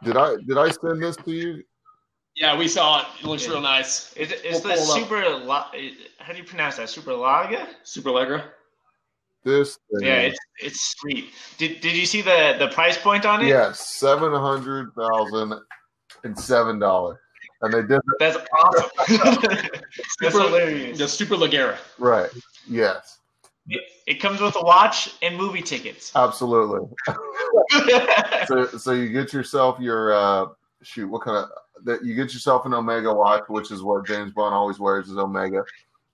Did 0.04 0.18
I 0.18 0.36
did 0.48 0.58
I 0.58 0.70
send 0.70 1.02
this 1.02 1.16
to 1.18 1.32
you? 1.32 1.64
Yeah, 2.36 2.58
we 2.58 2.68
saw 2.68 3.02
it. 3.02 3.06
It 3.22 3.26
looks 3.26 3.44
Yeah. 3.46 3.52
real 3.52 3.62
nice. 3.62 4.12
Is, 4.14 4.32
is 4.32 4.42
We'll 4.44 4.54
the 4.54 4.70
pull 4.70 4.72
it 4.72 4.80
up. 4.80 4.98
super? 5.10 5.30
La- 5.46 5.72
how 6.20 6.34
do 6.34 6.38
you 6.40 6.44
pronounce 6.44 6.78
that? 6.78 6.90
Super 6.90 7.12
Laga? 7.12 7.68
Super 7.84 8.10
Allegra. 8.10 8.44
This 9.46 9.78
thing, 9.92 10.08
Yeah, 10.08 10.20
it's 10.22 10.40
it's 10.60 10.96
sweet. 11.00 11.32
Did 11.58 11.82
Did 11.82 11.94
you 11.96 12.06
see 12.06 12.22
the 12.22 12.56
the 12.60 12.70
price 12.70 12.98
point 12.98 13.26
on 13.26 13.42
it? 13.42 13.48
yes, 13.48 14.00
seven 14.00 14.32
hundred 14.34 14.94
thousand 14.96 15.54
and 16.24 16.40
seven 16.40 16.80
dollars, 16.80 17.18
and 17.62 17.74
they 17.74 17.82
did 17.82 17.98
it 17.98 18.04
That's 18.20 18.38
awesome. 18.38 18.90
That's 20.22 20.34
Super- 20.34 20.44
hilarious. 20.44 20.98
The 20.98 21.08
Super 21.08 21.36
Ligera. 21.36 21.78
right. 22.00 22.30
Yes, 22.70 23.20
It, 23.68 24.20
comes 24.20 24.42
with 24.42 24.56
a 24.58 24.62
watch 24.62 25.16
and 25.22 25.38
movie 25.38 25.62
tickets. 25.62 26.12
absolutely. 26.16 26.88
so 28.48 28.66
so 28.66 28.92
you 28.92 29.10
get 29.10 29.32
yourself 29.34 29.80
your 29.80 30.14
uh 30.14 30.46
shoot 30.82 31.08
what 31.08 31.22
kind 31.24 31.38
of 31.38 31.50
that 31.86 32.04
you 32.04 32.16
get 32.16 32.34
yourself 32.34 32.66
an 32.66 32.74
omega 32.74 33.14
watch 33.14 33.44
which 33.48 33.72
is 33.72 33.82
what 33.82 34.06
james 34.06 34.32
bond 34.34 34.54
always 34.54 34.80
wears 34.80 35.10
is 35.10 35.18
omega 35.18 35.64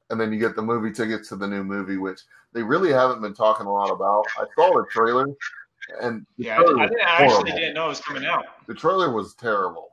and 0.09 0.19
then 0.19 0.31
you 0.31 0.39
get 0.39 0.55
the 0.55 0.62
movie 0.62 0.91
tickets 0.91 1.29
to 1.29 1.35
the 1.35 1.47
new 1.47 1.63
movie 1.63 1.97
which 1.97 2.21
they 2.53 2.62
really 2.63 2.91
haven't 2.91 3.21
been 3.21 3.33
talking 3.33 3.65
a 3.65 3.71
lot 3.71 3.89
about 3.91 4.23
i 4.38 4.45
saw 4.55 4.71
the 4.73 4.85
trailer 4.91 5.25
and 6.01 6.25
the, 6.38 6.45
yeah, 6.45 6.59
I, 6.59 6.63
trailer, 6.63 6.79
I, 6.81 6.88
didn't, 6.88 7.01
I 7.01 7.25
actually 7.25 7.51
didn't 7.51 7.73
know 7.73 7.85
it 7.85 7.89
was 7.89 8.01
coming 8.01 8.25
out. 8.25 8.45
the 8.67 8.73
trailer 8.75 9.12
was 9.12 9.33
terrible 9.35 9.89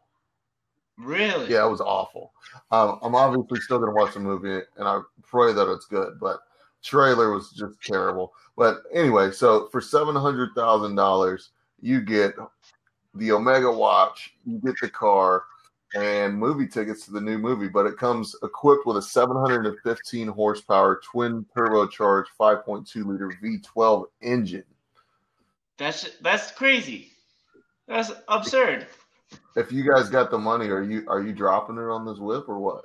Really? 0.98 1.50
yeah 1.52 1.66
it 1.66 1.70
was 1.70 1.80
awful 1.80 2.32
um, 2.70 2.98
i'm 3.02 3.14
obviously 3.14 3.60
still 3.60 3.78
going 3.78 3.90
to 3.90 3.94
watch 3.94 4.14
the 4.14 4.20
movie 4.20 4.64
and 4.76 4.88
i 4.88 5.00
pray 5.22 5.52
that 5.52 5.70
it's 5.70 5.86
good 5.86 6.18
but 6.20 6.40
trailer 6.86 7.32
was 7.32 7.50
just 7.50 7.80
terrible 7.82 8.32
but 8.56 8.82
anyway 8.92 9.30
so 9.30 9.68
for 9.68 9.80
$700000 9.80 11.48
you 11.80 12.00
get 12.00 12.34
the 13.16 13.32
Omega 13.32 13.70
watch, 13.70 14.34
you 14.44 14.58
get 14.58 14.74
the 14.80 14.88
car, 14.88 15.44
and 15.94 16.36
movie 16.36 16.66
tickets 16.66 17.04
to 17.06 17.12
the 17.12 17.20
new 17.20 17.38
movie. 17.38 17.68
But 17.68 17.86
it 17.86 17.96
comes 17.96 18.34
equipped 18.42 18.86
with 18.86 18.98
a 18.98 19.02
715 19.02 20.28
horsepower 20.28 21.00
twin 21.02 21.46
turbocharged 21.56 22.26
5.2 22.38 23.06
liter 23.06 23.32
V12 23.42 24.04
engine. 24.22 24.64
That's 25.78 26.10
that's 26.20 26.52
crazy. 26.52 27.12
That's 27.86 28.12
absurd. 28.28 28.86
If 29.56 29.72
you 29.72 29.88
guys 29.88 30.08
got 30.08 30.30
the 30.30 30.38
money, 30.38 30.68
are 30.68 30.82
you 30.82 31.04
are 31.08 31.22
you 31.22 31.32
dropping 31.32 31.76
it 31.76 31.88
on 31.88 32.06
this 32.06 32.18
whip 32.18 32.48
or 32.48 32.58
what? 32.58 32.84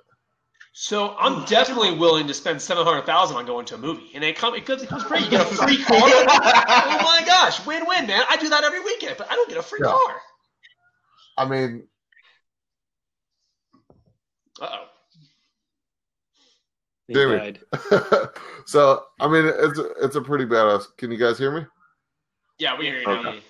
So 0.73 1.15
I'm 1.19 1.43
definitely 1.45 1.97
willing 1.97 2.27
to 2.27 2.33
spend 2.33 2.61
seven 2.61 2.85
hundred 2.85 3.05
thousand 3.05 3.35
on 3.37 3.45
going 3.45 3.65
to 3.67 3.75
a 3.75 3.77
movie, 3.77 4.09
and 4.15 4.23
it 4.23 4.37
comes 4.37 4.57
it 4.57 4.65
comes, 4.65 4.81
it 4.81 4.87
comes 4.87 5.03
free. 5.03 5.19
You 5.19 5.29
get 5.29 5.41
a 5.41 5.45
free 5.45 5.83
car. 5.83 5.97
oh 5.99 6.99
my 7.03 7.23
gosh, 7.25 7.65
win 7.65 7.85
win, 7.87 8.07
man! 8.07 8.23
I 8.29 8.37
do 8.37 8.47
that 8.49 8.63
every 8.63 8.79
weekend, 8.79 9.15
but 9.17 9.29
I 9.29 9.35
don't 9.35 9.49
get 9.49 9.57
a 9.57 9.63
free 9.63 9.79
Yeah. 9.83 9.91
car. 9.91 10.21
I 11.37 11.45
mean, 11.45 11.87
Uh 14.61 14.67
oh. 14.71 14.85
He 17.07 17.15
died. 17.15 17.59
so 18.65 19.03
I 19.19 19.27
mean, 19.27 19.45
it's 19.45 19.79
it's 20.01 20.15
a 20.15 20.21
pretty 20.21 20.45
badass. 20.45 20.85
Can 20.97 21.11
you 21.11 21.17
guys 21.17 21.37
hear 21.37 21.51
me? 21.51 21.65
Yeah, 22.59 22.77
we 22.77 22.85
hear 22.85 23.01
you. 23.01 23.07
Okay. 23.07 23.41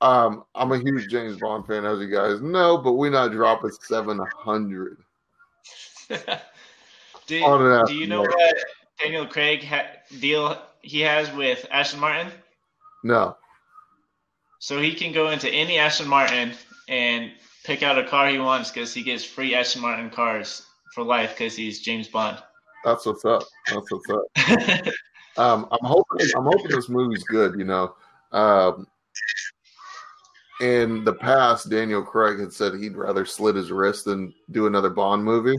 Um, 0.00 0.44
I'm 0.54 0.70
a 0.72 0.78
huge 0.78 1.10
James 1.10 1.38
Bond 1.38 1.66
fan, 1.66 1.84
as 1.86 1.98
you 2.00 2.08
guys 2.08 2.40
know, 2.42 2.76
but 2.76 2.92
we 2.92 3.08
not 3.08 3.32
dropping 3.32 3.70
700 3.70 4.98
Do, 7.26 7.84
do 7.86 7.94
you 7.94 8.06
know 8.06 8.22
what 8.22 8.54
Daniel 9.00 9.26
Craig 9.26 9.62
ha- 9.64 9.86
deal 10.20 10.60
he 10.82 11.00
has 11.00 11.32
with 11.32 11.64
Aston 11.70 12.00
Martin? 12.00 12.32
No, 13.04 13.36
So 14.58 14.80
he 14.80 14.94
can 14.94 15.12
go 15.12 15.30
into 15.30 15.48
any 15.48 15.78
Aston 15.78 16.08
Martin 16.08 16.52
and 16.88 17.32
pick 17.64 17.82
out 17.82 17.98
a 17.98 18.04
car 18.04 18.28
he 18.28 18.38
wants 18.38 18.70
because 18.70 18.92
he 18.92 19.02
gets 19.02 19.24
free 19.24 19.54
Aston 19.54 19.82
Martin 19.82 20.10
cars 20.10 20.66
for 20.94 21.04
life 21.04 21.30
because 21.30 21.56
he's 21.56 21.80
James 21.80 22.08
Bond. 22.08 22.38
that's 22.84 23.06
what's 23.06 23.24
up. 23.24 23.44
That's 23.68 23.90
what's 23.90 24.10
up. 24.10 24.94
Um, 25.38 25.66
I'm 25.72 25.78
hoping 25.84 26.26
I'm 26.36 26.44
hoping 26.44 26.70
this 26.70 26.90
movie's 26.90 27.24
good. 27.24 27.58
You 27.58 27.64
know, 27.64 27.94
um, 28.32 28.86
in 30.62 31.02
the 31.02 31.12
past, 31.12 31.68
Daniel 31.68 32.02
Craig 32.02 32.38
had 32.38 32.52
said 32.52 32.74
he'd 32.74 32.96
rather 32.96 33.26
slit 33.26 33.56
his 33.56 33.72
wrist 33.72 34.04
than 34.04 34.32
do 34.52 34.68
another 34.68 34.90
Bond 34.90 35.24
movie, 35.24 35.58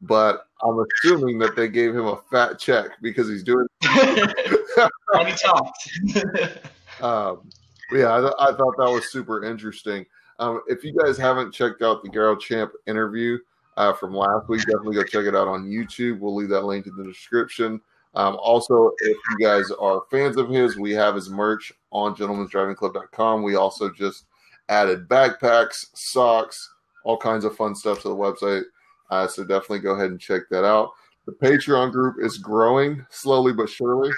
but 0.00 0.46
I'm 0.62 0.82
assuming 0.82 1.38
that 1.40 1.56
they 1.56 1.68
gave 1.68 1.94
him 1.94 2.06
a 2.06 2.18
fat 2.30 2.58
check 2.58 2.92
because 3.02 3.28
he's 3.28 3.44
doing. 3.44 3.66
he 3.82 5.32
talks. 5.36 5.88
Um, 7.00 7.48
yeah, 7.92 8.08
I, 8.08 8.50
I 8.50 8.54
thought 8.56 8.76
that 8.76 8.90
was 8.90 9.10
super 9.10 9.42
interesting. 9.42 10.04
Um, 10.38 10.60
if 10.66 10.84
you 10.84 10.92
guys 10.92 11.16
haven't 11.16 11.54
checked 11.54 11.80
out 11.80 12.02
the 12.02 12.10
Gerald 12.10 12.40
Champ 12.40 12.72
interview 12.86 13.38
uh, 13.78 13.94
from 13.94 14.14
last 14.14 14.50
week, 14.50 14.60
definitely 14.66 14.96
go 14.96 15.04
check 15.04 15.24
it 15.24 15.34
out 15.34 15.48
on 15.48 15.64
YouTube. 15.64 16.18
We'll 16.18 16.34
leave 16.34 16.50
that 16.50 16.66
link 16.66 16.86
in 16.86 16.94
the 16.96 17.04
description. 17.04 17.80
Um, 18.14 18.36
also, 18.36 18.90
if 18.98 19.16
you 19.30 19.46
guys 19.46 19.70
are 19.70 20.02
fans 20.10 20.36
of 20.36 20.50
his, 20.50 20.76
we 20.76 20.92
have 20.92 21.14
his 21.14 21.30
merch 21.30 21.72
on 21.90 22.14
gentleman'sdrivingclub.com. 22.14 23.42
We 23.42 23.54
also 23.54 23.88
just 23.90 24.26
added 24.70 25.08
backpacks, 25.08 25.86
socks, 25.94 26.70
all 27.04 27.18
kinds 27.18 27.44
of 27.44 27.56
fun 27.56 27.74
stuff 27.74 28.00
to 28.02 28.08
the 28.08 28.14
website. 28.14 28.62
Uh, 29.10 29.26
so 29.26 29.42
definitely 29.42 29.80
go 29.80 29.94
ahead 29.94 30.10
and 30.10 30.20
check 30.20 30.42
that 30.50 30.64
out. 30.64 30.90
The 31.26 31.32
Patreon 31.32 31.92
group 31.92 32.16
is 32.20 32.38
growing 32.38 33.04
slowly 33.10 33.52
but 33.52 33.68
surely. 33.68 34.10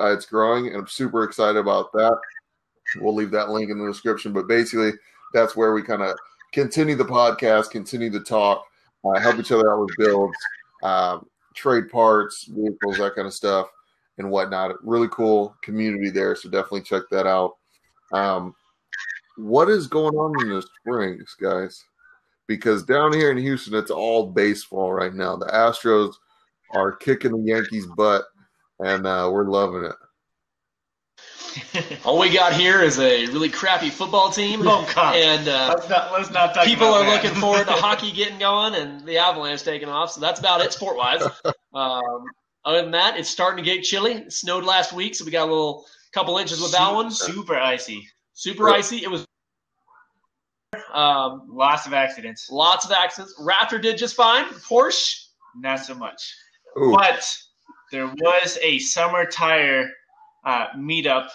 uh, 0.00 0.12
it's 0.12 0.26
growing, 0.26 0.68
and 0.68 0.76
I'm 0.76 0.86
super 0.86 1.24
excited 1.24 1.58
about 1.58 1.92
that. 1.92 2.16
We'll 2.96 3.14
leave 3.14 3.30
that 3.32 3.50
link 3.50 3.70
in 3.70 3.78
the 3.78 3.86
description. 3.86 4.32
But 4.32 4.48
basically, 4.48 4.92
that's 5.32 5.54
where 5.54 5.72
we 5.72 5.82
kind 5.82 6.02
of 6.02 6.16
continue 6.52 6.96
the 6.96 7.04
podcast, 7.04 7.70
continue 7.70 8.10
to 8.10 8.20
talk, 8.20 8.64
uh, 9.04 9.20
help 9.20 9.38
each 9.38 9.52
other 9.52 9.72
out 9.72 9.80
with 9.80 9.96
builds, 9.98 10.36
um, 10.82 11.26
trade 11.54 11.90
parts, 11.90 12.44
vehicles, 12.44 12.96
that 12.98 13.14
kind 13.14 13.26
of 13.26 13.34
stuff, 13.34 13.68
and 14.18 14.30
whatnot. 14.30 14.74
Really 14.84 15.08
cool 15.08 15.54
community 15.62 16.10
there. 16.10 16.34
So 16.34 16.48
definitely 16.48 16.82
check 16.82 17.02
that 17.10 17.26
out. 17.26 17.56
Um, 18.12 18.54
what 19.40 19.68
is 19.68 19.86
going 19.86 20.14
on 20.14 20.40
in 20.42 20.48
the 20.54 20.62
springs, 20.62 21.34
guys? 21.40 21.82
Because 22.46 22.84
down 22.84 23.12
here 23.12 23.30
in 23.30 23.38
Houston, 23.38 23.74
it's 23.74 23.90
all 23.90 24.26
baseball 24.26 24.92
right 24.92 25.14
now. 25.14 25.36
The 25.36 25.46
Astros 25.46 26.14
are 26.72 26.92
kicking 26.96 27.32
the 27.32 27.52
Yankees' 27.52 27.86
butt, 27.96 28.24
and 28.80 29.06
uh, 29.06 29.30
we're 29.32 29.48
loving 29.48 29.84
it. 29.84 29.94
All 32.04 32.18
we 32.18 32.32
got 32.32 32.52
here 32.52 32.80
is 32.80 32.98
a 32.98 33.26
really 33.26 33.48
crappy 33.48 33.90
football 33.90 34.30
team. 34.30 34.60
Oh, 34.62 34.88
God. 34.94 35.16
And 35.16 35.48
uh, 35.48 35.74
let's 35.76 35.88
not 35.88 36.12
let's 36.12 36.30
not 36.30 36.54
talk 36.54 36.64
people 36.64 36.88
about 36.88 37.02
are 37.02 37.10
that. 37.10 37.24
looking 37.24 37.40
forward 37.40 37.66
to 37.66 37.72
hockey 37.72 38.12
getting 38.12 38.38
going 38.38 38.74
and 38.74 39.04
the 39.04 39.18
Avalanche 39.18 39.62
taking 39.62 39.88
off. 39.88 40.12
So 40.12 40.20
that's 40.20 40.40
about 40.40 40.60
it 40.60 40.72
sport 40.72 40.96
wise. 40.96 41.22
Um, 41.72 42.24
other 42.64 42.82
than 42.82 42.90
that, 42.90 43.16
it's 43.16 43.28
starting 43.28 43.64
to 43.64 43.70
get 43.70 43.84
chilly. 43.84 44.14
It 44.14 44.32
snowed 44.32 44.64
last 44.64 44.92
week, 44.92 45.14
so 45.14 45.24
we 45.24 45.30
got 45.30 45.46
a 45.46 45.52
little 45.52 45.86
couple 46.12 46.36
inches 46.36 46.60
with 46.60 46.72
that 46.72 46.88
Su- 46.88 46.94
one. 46.96 47.10
Super 47.12 47.54
icy. 47.56 48.08
Super 48.32 48.68
icy. 48.70 49.04
It 49.04 49.08
was 49.08 49.24
um, 50.94 51.46
Lots 51.48 51.86
of 51.86 51.92
accidents. 51.92 52.48
lots 52.50 52.84
of 52.84 52.92
accidents. 52.92 53.34
Raptor 53.40 53.80
did 53.80 53.96
just 53.98 54.14
fine. 54.16 54.44
Porsche, 54.46 55.24
Not 55.56 55.80
so 55.80 55.94
much. 55.94 56.34
Ooh, 56.78 56.92
But 56.96 57.24
there 57.92 58.06
was 58.06 58.58
a 58.62 58.78
summer 58.78 59.24
tire 59.26 59.88
uh, 60.44 60.66
meetup 60.76 61.28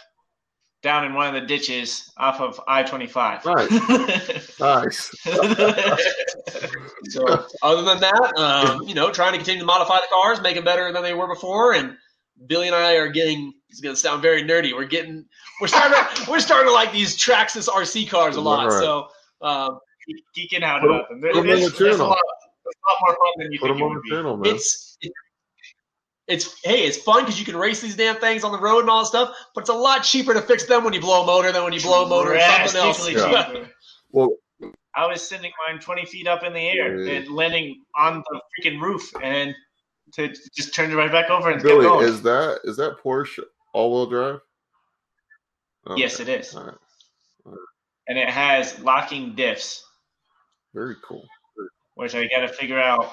down 0.82 1.04
in 1.06 1.14
one 1.14 1.28
of 1.28 1.34
the 1.34 1.48
ditches 1.48 2.12
off 2.18 2.40
of 2.40 2.60
I 2.68 2.84
twenty 2.84 3.08
five. 3.08 3.44
nice. 3.46 4.60
nice. 4.60 5.12
So 7.10 7.46
other 7.62 7.82
than 7.84 8.00
that, 8.00 8.34
um, 8.38 8.84
you 8.88 8.94
know, 8.96 9.12
trying 9.12 9.32
to 9.34 9.38
continue 9.38 9.62
to 9.62 9.66
modify 9.66 9.98
the 9.98 10.08
cars, 10.14 10.42
make 10.42 10.56
them 10.56 10.64
better 10.64 10.92
than 10.92 11.02
they 11.04 11.14
were 11.14 11.28
before, 11.28 11.74
and 11.74 11.96
Billy 12.48 12.68
and 12.68 12.76
I 12.76 12.96
are 12.96 13.10
getting. 13.10 13.54
It's 13.70 13.82
going 13.82 13.94
to 13.96 14.00
sound 14.00 14.22
very 14.22 14.44
nerdy. 14.44 14.74
We're 14.74 14.86
getting. 14.86 15.26
We're 15.60 15.68
starting. 15.68 15.98
to, 16.26 16.32
we're 16.32 16.40
starting 16.40 16.68
to 16.68 16.74
like 16.74 16.92
these 16.92 17.18
Traxxas 17.18 17.68
RC 17.68 18.10
cars 18.10 18.36
a 18.36 18.42
lot. 18.42 18.68
Right. 18.68 18.80
So 18.80 19.08
um, 19.42 19.80
Geeking 20.38 20.62
out 20.64 20.82
Put 20.82 20.90
'em- 20.92 20.96
about 20.98 21.10
them. 21.10 21.22
put 21.22 21.30
'em 21.32 21.38
on 21.40 21.50
It's, 21.50 21.78
the 21.78 21.90
it's 21.90 22.00
a 22.00 22.04
lot, 22.04 22.18
it's 22.66 22.78
a 22.78 22.88
lot 22.88 22.98
more 23.02 23.16
fun 23.16 23.34
than 23.40 23.52
you 23.52 23.60
Put 23.60 23.66
think 23.68 23.78
them 23.80 23.82
it 23.82 23.86
on 23.86 23.90
would 23.96 23.98
the 23.98 24.02
be. 24.04 24.10
channel, 24.10 24.38
man. 24.38 24.56
it's. 24.56 24.98
It's 26.28 26.60
hey, 26.64 26.86
it's 26.88 26.98
fun 26.98 27.22
because 27.24 27.40
you 27.40 27.46
can 27.46 27.56
race 27.56 27.82
these 27.82 27.96
damn 27.96 28.16
things 28.16 28.44
on 28.44 28.52
the 28.52 28.58
road 28.60 28.80
and 28.80 28.90
all 28.90 29.02
that 29.02 29.06
stuff, 29.08 29.36
but 29.54 29.62
it's 29.62 29.70
a 29.70 29.74
lot 29.76 30.00
cheaper 30.04 30.34
to 30.34 30.42
fix 30.42 30.66
them 30.66 30.84
when 30.84 30.92
you 30.92 31.00
blow 31.00 31.22
a 31.22 31.26
motor 31.26 31.52
than 31.52 31.64
when 31.64 31.72
you 31.72 31.80
blow 31.80 32.04
a 32.04 32.10
motor 32.10 32.34
in 32.34 32.68
something 32.68 33.16
else. 33.16 33.32
Yeah. 33.32 33.66
well, 34.12 34.30
I 34.96 35.06
was 35.06 35.22
sending 35.22 35.52
mine 35.68 35.80
20 35.80 36.04
feet 36.08 36.26
up 36.28 36.42
in 36.42 36.52
the 36.54 36.68
air 36.68 37.00
Yeah. 37.00 37.18
and 37.18 37.28
landing 37.30 37.84
on 37.96 38.24
the 38.28 38.42
freaking 38.60 38.82
roof 38.82 39.08
and 39.22 39.54
to 40.14 40.30
just 40.56 40.74
turn 40.74 40.92
it 40.92 40.96
right 40.96 41.12
back 41.12 41.30
over 41.30 41.50
and 41.52 41.58
kept 41.62 41.68
Billy, 41.68 41.86
going. 41.86 42.08
is 42.08 42.24
that 42.24 42.62
is 42.64 42.76
that 42.78 42.98
Porsche 43.04 43.44
all-wheel 43.74 44.08
drive? 44.08 44.40
Okay. 45.88 46.02
Yes, 46.02 46.20
it 46.20 46.28
is. 46.30 46.56
All 46.56 46.64
right. 46.66 46.76
And 48.08 48.18
it 48.18 48.30
has 48.30 48.80
locking 48.80 49.36
diffs, 49.36 49.82
Very 50.74 50.96
cool. 51.04 51.26
which 51.96 52.14
I 52.16 52.28
got 52.28 52.42
to 52.42 52.48
figure 52.50 52.80
out. 52.80 53.12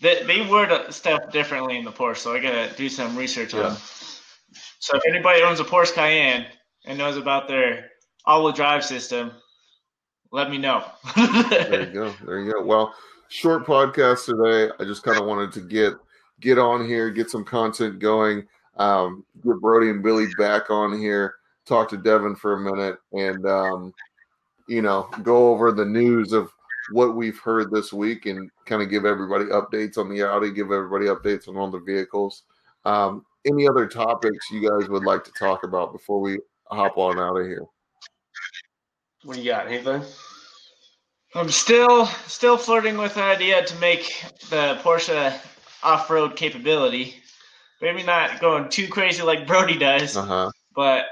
They, 0.00 0.22
they 0.24 0.48
word 0.48 0.92
stuff 0.92 1.30
differently 1.32 1.76
in 1.78 1.84
the 1.84 1.90
Porsche, 1.92 2.18
so 2.18 2.34
I 2.34 2.40
got 2.40 2.50
to 2.70 2.76
do 2.76 2.88
some 2.88 3.16
research 3.16 3.54
Yeah. 3.54 3.68
on. 3.70 3.76
So 4.78 4.96
if 4.96 5.02
anybody 5.08 5.42
owns 5.42 5.60
a 5.60 5.64
Porsche 5.64 5.94
Cayenne 5.94 6.46
and 6.84 6.98
knows 6.98 7.16
about 7.16 7.48
their 7.48 7.90
all-wheel 8.26 8.52
drive 8.52 8.84
system, 8.84 9.32
let 10.30 10.50
me 10.50 10.58
know. 10.58 10.84
There 11.16 11.80
you 11.86 11.92
go. 11.92 12.14
There 12.24 12.40
you 12.40 12.52
go. 12.52 12.62
Well, 12.64 12.94
short 13.28 13.64
podcast 13.66 14.26
today. 14.26 14.72
I 14.78 14.84
just 14.84 15.02
kind 15.02 15.18
of 15.18 15.26
wanted 15.26 15.52
to 15.52 15.60
get 15.60 15.94
get 16.40 16.58
on 16.58 16.86
here, 16.86 17.10
get 17.10 17.30
some 17.30 17.44
content 17.44 17.98
going, 18.00 18.46
um, 18.76 19.24
get 19.44 19.60
Brody 19.60 19.90
and 19.90 20.02
Billy 20.02 20.26
back 20.36 20.68
on 20.70 20.98
here, 20.98 21.36
talk 21.66 21.88
to 21.90 21.96
Devin 21.96 22.36
for 22.36 22.54
a 22.54 22.60
minute, 22.60 22.98
and 23.12 23.46
um, 23.46 23.94
you 24.68 24.82
know, 24.82 25.08
go 25.22 25.48
over 25.48 25.72
the 25.72 25.84
news 25.84 26.32
of 26.32 26.50
what 26.90 27.16
we've 27.16 27.38
heard 27.38 27.70
this 27.70 27.92
week 27.92 28.26
and 28.26 28.50
kind 28.66 28.82
of 28.82 28.90
give 28.90 29.04
everybody 29.04 29.46
updates 29.46 29.96
on 29.98 30.08
the 30.08 30.22
Audi, 30.22 30.52
give 30.52 30.70
everybody 30.70 31.06
updates 31.06 31.48
on 31.48 31.56
all 31.56 31.70
the 31.70 31.78
vehicles. 31.78 32.42
Um, 32.84 33.24
any 33.46 33.66
other 33.68 33.86
topics 33.86 34.50
you 34.50 34.68
guys 34.68 34.88
would 34.88 35.04
like 35.04 35.24
to 35.24 35.32
talk 35.32 35.64
about 35.64 35.92
before 35.92 36.20
we 36.20 36.38
hop 36.66 36.96
on 36.96 37.18
out 37.18 37.36
of 37.36 37.46
here? 37.46 37.64
What 39.24 39.36
do 39.36 39.42
you 39.42 39.50
got? 39.50 39.66
Anything? 39.66 40.02
I'm 41.34 41.50
still 41.50 42.06
still 42.26 42.56
flirting 42.56 42.96
with 42.96 43.14
the 43.14 43.22
idea 43.22 43.64
to 43.64 43.74
make 43.76 44.24
the 44.50 44.78
Porsche 44.82 45.38
off-road 45.82 46.36
capability. 46.36 47.16
Maybe 47.82 48.02
not 48.02 48.40
going 48.40 48.68
too 48.68 48.88
crazy 48.88 49.22
like 49.22 49.46
Brody 49.46 49.76
does, 49.76 50.16
Uh 50.16 50.24
huh. 50.24 50.50
but 50.74 51.06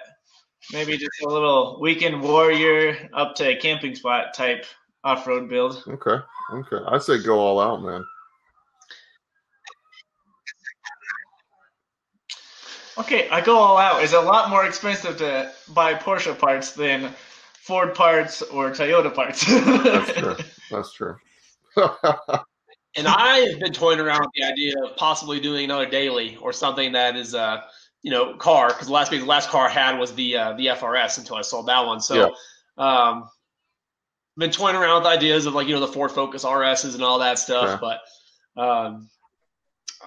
maybe 0.73 0.97
just 0.97 1.23
a 1.23 1.29
little 1.29 1.79
weekend 1.81 2.23
warrior 2.23 3.09
up 3.13 3.35
to 3.37 3.49
a 3.49 3.57
camping 3.57 3.95
spot 3.95 4.35
type 4.35 4.65
off-road 5.05 5.49
build. 5.49 5.83
Okay. 5.89 6.23
Okay. 6.53 6.85
I 6.87 6.99
say 6.99 7.23
go 7.23 7.39
all 7.39 7.61
out, 7.61 7.83
man. 7.83 8.05
Okay, 12.99 13.29
I 13.31 13.41
go 13.41 13.57
all 13.57 13.79
out. 13.79 14.03
It's 14.03 14.13
a 14.13 14.21
lot 14.21 14.51
more 14.51 14.67
expensive 14.67 15.17
to 15.17 15.51
buy 15.73 15.95
Porsche 15.95 16.39
parts 16.39 16.73
than 16.73 17.13
Ford 17.55 17.95
parts 17.95 18.43
or 18.43 18.71
Toyota 18.71 19.13
parts. 19.13 19.47
That's 19.47 20.13
true. 20.19 20.37
That's 20.71 20.93
true. 20.93 21.17
And 22.95 23.09
I've 23.09 23.59
been 23.59 23.73
toying 23.73 23.99
around 23.99 24.21
with 24.21 24.31
the 24.35 24.45
idea 24.45 24.75
of 24.85 24.97
possibly 24.97 25.41
doing 25.41 25.65
another 25.65 25.89
daily 25.89 26.37
or 26.37 26.53
something 26.53 26.93
that 26.93 27.17
is, 27.17 27.35
uh, 27.35 27.63
you 28.03 28.11
know, 28.11 28.35
car 28.35 28.69
because 28.69 28.87
the 28.89 28.93
last 28.93 29.11
the 29.11 29.21
last 29.23 29.49
car 29.49 29.67
I 29.67 29.71
had 29.71 29.99
was 29.99 30.15
the 30.15 30.37
uh, 30.37 30.53
the 30.55 30.67
FRS 30.67 31.19
until 31.19 31.37
I 31.37 31.43
sold 31.43 31.67
that 31.67 31.87
one. 31.87 32.01
So, 32.01 32.35
um, 32.79 33.29
been 34.37 34.51
toying 34.51 34.77
around 34.77 35.03
with 35.03 35.07
ideas 35.13 35.47
of 35.47 35.55
like 35.55 35.69
you 35.69 35.75
know 35.75 35.81
the 35.81 35.89
Ford 35.93 36.11
Focus 36.11 36.45
RSs 36.45 36.95
and 36.95 37.03
all 37.03 37.19
that 37.21 37.39
stuff, 37.39 37.81
but 37.81 38.01
um, 38.61 39.09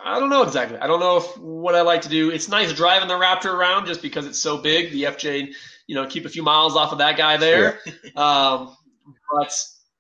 I 0.04 0.20
don't 0.20 0.30
know 0.30 0.44
exactly. 0.44 0.78
I 0.78 0.88
don't 0.88 1.00
know 1.00 1.18
if 1.18 1.38
what 1.38 1.76
I 1.76 1.82
like 1.82 2.02
to 2.02 2.10
do. 2.10 2.32
It's 2.32 2.50
nice 2.50 2.74
driving 2.74 3.08
the 3.08 3.16
Raptor 3.16 3.54
around 3.54 3.86
just 3.86 4.02
because 4.02 4.26
it's 4.26 4.40
so 4.40 4.58
big. 4.58 4.92
The 4.92 5.04
FJ, 5.04 5.54
you 5.88 5.96
know, 5.96 6.06
keep 6.06 6.26
a 6.26 6.30
few 6.30 6.44
miles 6.44 6.76
off 6.76 6.92
of 6.92 6.98
that 7.00 7.18
guy 7.18 7.38
there. 7.38 7.80
Um, 8.16 8.74
but 9.30 9.54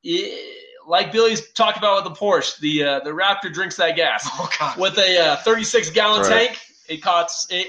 it, 0.04 0.58
like 0.88 1.12
Billy's 1.12 1.52
talked 1.52 1.78
about 1.78 2.04
with 2.04 2.14
the 2.14 2.20
Porsche, 2.20 2.58
the 2.60 2.84
uh, 2.84 3.00
the 3.02 3.10
Raptor 3.10 3.52
drinks 3.52 3.76
that 3.76 3.98
gas 3.98 4.26
oh 4.34 4.50
God. 4.58 4.80
with 4.80 4.98
a 4.98 5.18
uh, 5.18 5.36
36 5.38 5.90
gallon 5.90 6.22
Right. 6.22 6.48
tank. 6.48 6.60
It 6.89 7.02
costs 7.02 7.48
it 7.52 7.67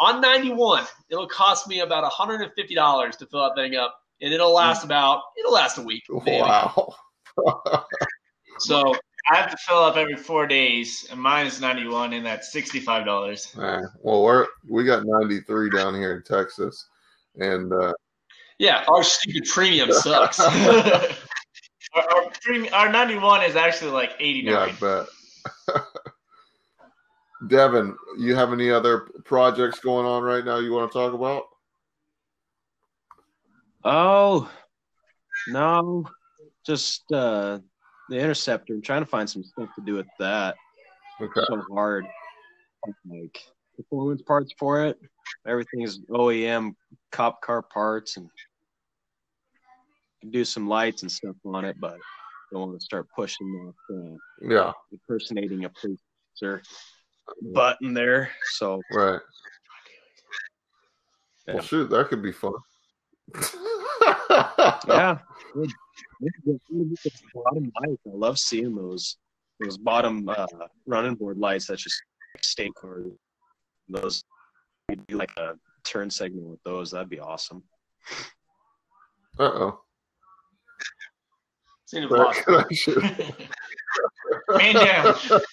on 0.00 0.20
91. 0.20 0.84
It'll 1.10 1.26
cost 1.26 1.68
me 1.68 1.80
about 1.80 2.02
150 2.02 2.74
dollars 2.74 3.16
to 3.16 3.26
fill 3.26 3.42
that 3.42 3.54
thing 3.54 3.76
up, 3.76 3.98
and 4.20 4.32
it'll 4.32 4.52
last 4.52 4.84
about 4.84 5.22
it'll 5.38 5.52
last 5.52 5.78
a 5.78 5.82
week. 5.82 6.04
maybe. 6.08 6.40
wow. 6.40 6.94
So 8.58 8.94
I 9.30 9.36
have 9.36 9.50
to 9.50 9.56
fill 9.56 9.78
up 9.78 9.96
every 9.96 10.16
four 10.16 10.46
days, 10.46 11.08
and 11.10 11.20
mine 11.20 11.46
is 11.46 11.60
91, 11.60 12.12
and 12.12 12.24
that's 12.24 12.54
$65. 12.54 13.56
Man, 13.56 13.88
well, 14.00 14.22
we're 14.22 14.46
we 14.68 14.84
got 14.84 15.04
93 15.04 15.70
down 15.70 15.94
here 15.94 16.14
in 16.14 16.22
Texas, 16.22 16.88
and 17.36 17.72
uh, 17.72 17.92
yeah, 18.58 18.84
our 18.88 19.02
stupid 19.02 19.48
premium 19.48 19.90
sucks. 19.92 20.40
our, 20.40 21.08
our, 21.94 22.30
premium, 22.42 22.72
our 22.74 22.90
91 22.92 23.44
is 23.44 23.56
actually 23.56 23.92
like 23.92 24.12
89. 24.20 24.52
yeah, 24.52 24.60
I 24.60 24.72
bet. 24.72 25.82
Devin, 27.48 27.96
you 28.18 28.34
have 28.34 28.52
any 28.52 28.70
other 28.70 29.08
projects 29.24 29.80
going 29.80 30.06
on 30.06 30.22
right 30.22 30.44
now 30.44 30.58
you 30.58 30.72
want 30.72 30.90
to 30.90 30.98
talk 30.98 31.12
about? 31.12 31.44
Oh, 33.84 34.50
no, 35.48 36.06
just 36.64 37.10
uh, 37.12 37.58
the 38.08 38.18
interceptor. 38.18 38.74
I'm 38.74 38.82
trying 38.82 39.02
to 39.02 39.06
find 39.06 39.28
some 39.28 39.42
stuff 39.42 39.68
to 39.76 39.84
do 39.84 39.94
with 39.94 40.06
that. 40.18 40.54
Okay. 41.20 41.42
so 41.46 41.62
hard. 41.72 42.06
Like 43.08 43.38
performance 43.76 44.22
parts 44.22 44.52
for 44.58 44.84
it. 44.84 44.98
Everything 45.46 45.82
is 45.82 46.00
OEM 46.10 46.74
cop 47.12 47.40
car 47.40 47.62
parts 47.62 48.16
and 48.16 48.28
do 50.30 50.44
some 50.44 50.68
lights 50.68 51.02
and 51.02 51.12
stuff 51.12 51.36
on 51.44 51.64
it, 51.64 51.76
but 51.80 51.98
don't 52.52 52.68
want 52.68 52.80
to 52.80 52.84
start 52.84 53.06
pushing 53.14 53.74
that 53.88 53.96
uh, 53.96 54.16
Yeah, 54.48 54.72
impersonating 54.92 55.64
a 55.64 55.70
police 55.70 56.00
officer 56.32 56.62
button 57.42 57.94
there. 57.94 58.30
So 58.52 58.80
right. 58.92 59.20
Yeah. 61.46 61.54
Well, 61.54 61.62
shoot, 61.62 61.90
that 61.90 62.08
could 62.08 62.22
be 62.22 62.32
fun. 62.32 62.54
yeah. 64.88 65.18
Bottom 67.34 67.72
lights. 67.80 68.02
I 68.06 68.10
love 68.10 68.38
seeing 68.38 68.74
those 68.74 69.16
those 69.60 69.78
bottom 69.78 70.28
uh, 70.28 70.46
running 70.86 71.14
board 71.14 71.38
lights. 71.38 71.66
That's 71.66 71.82
just 71.82 72.00
state 72.40 72.74
cars. 72.74 73.06
Those 73.88 74.24
we 74.88 74.96
do 75.08 75.16
like 75.16 75.32
a 75.36 75.52
turn 75.84 76.10
segment 76.10 76.46
with 76.46 76.62
those, 76.64 76.90
that'd 76.90 77.08
be 77.08 77.20
awesome. 77.20 77.62
Uh 79.38 79.42
oh. 79.42 79.80
Seems 81.86 82.10
impossible. 82.10 82.64
Man 84.56 84.74
down. 84.74 85.14
What 85.14 85.44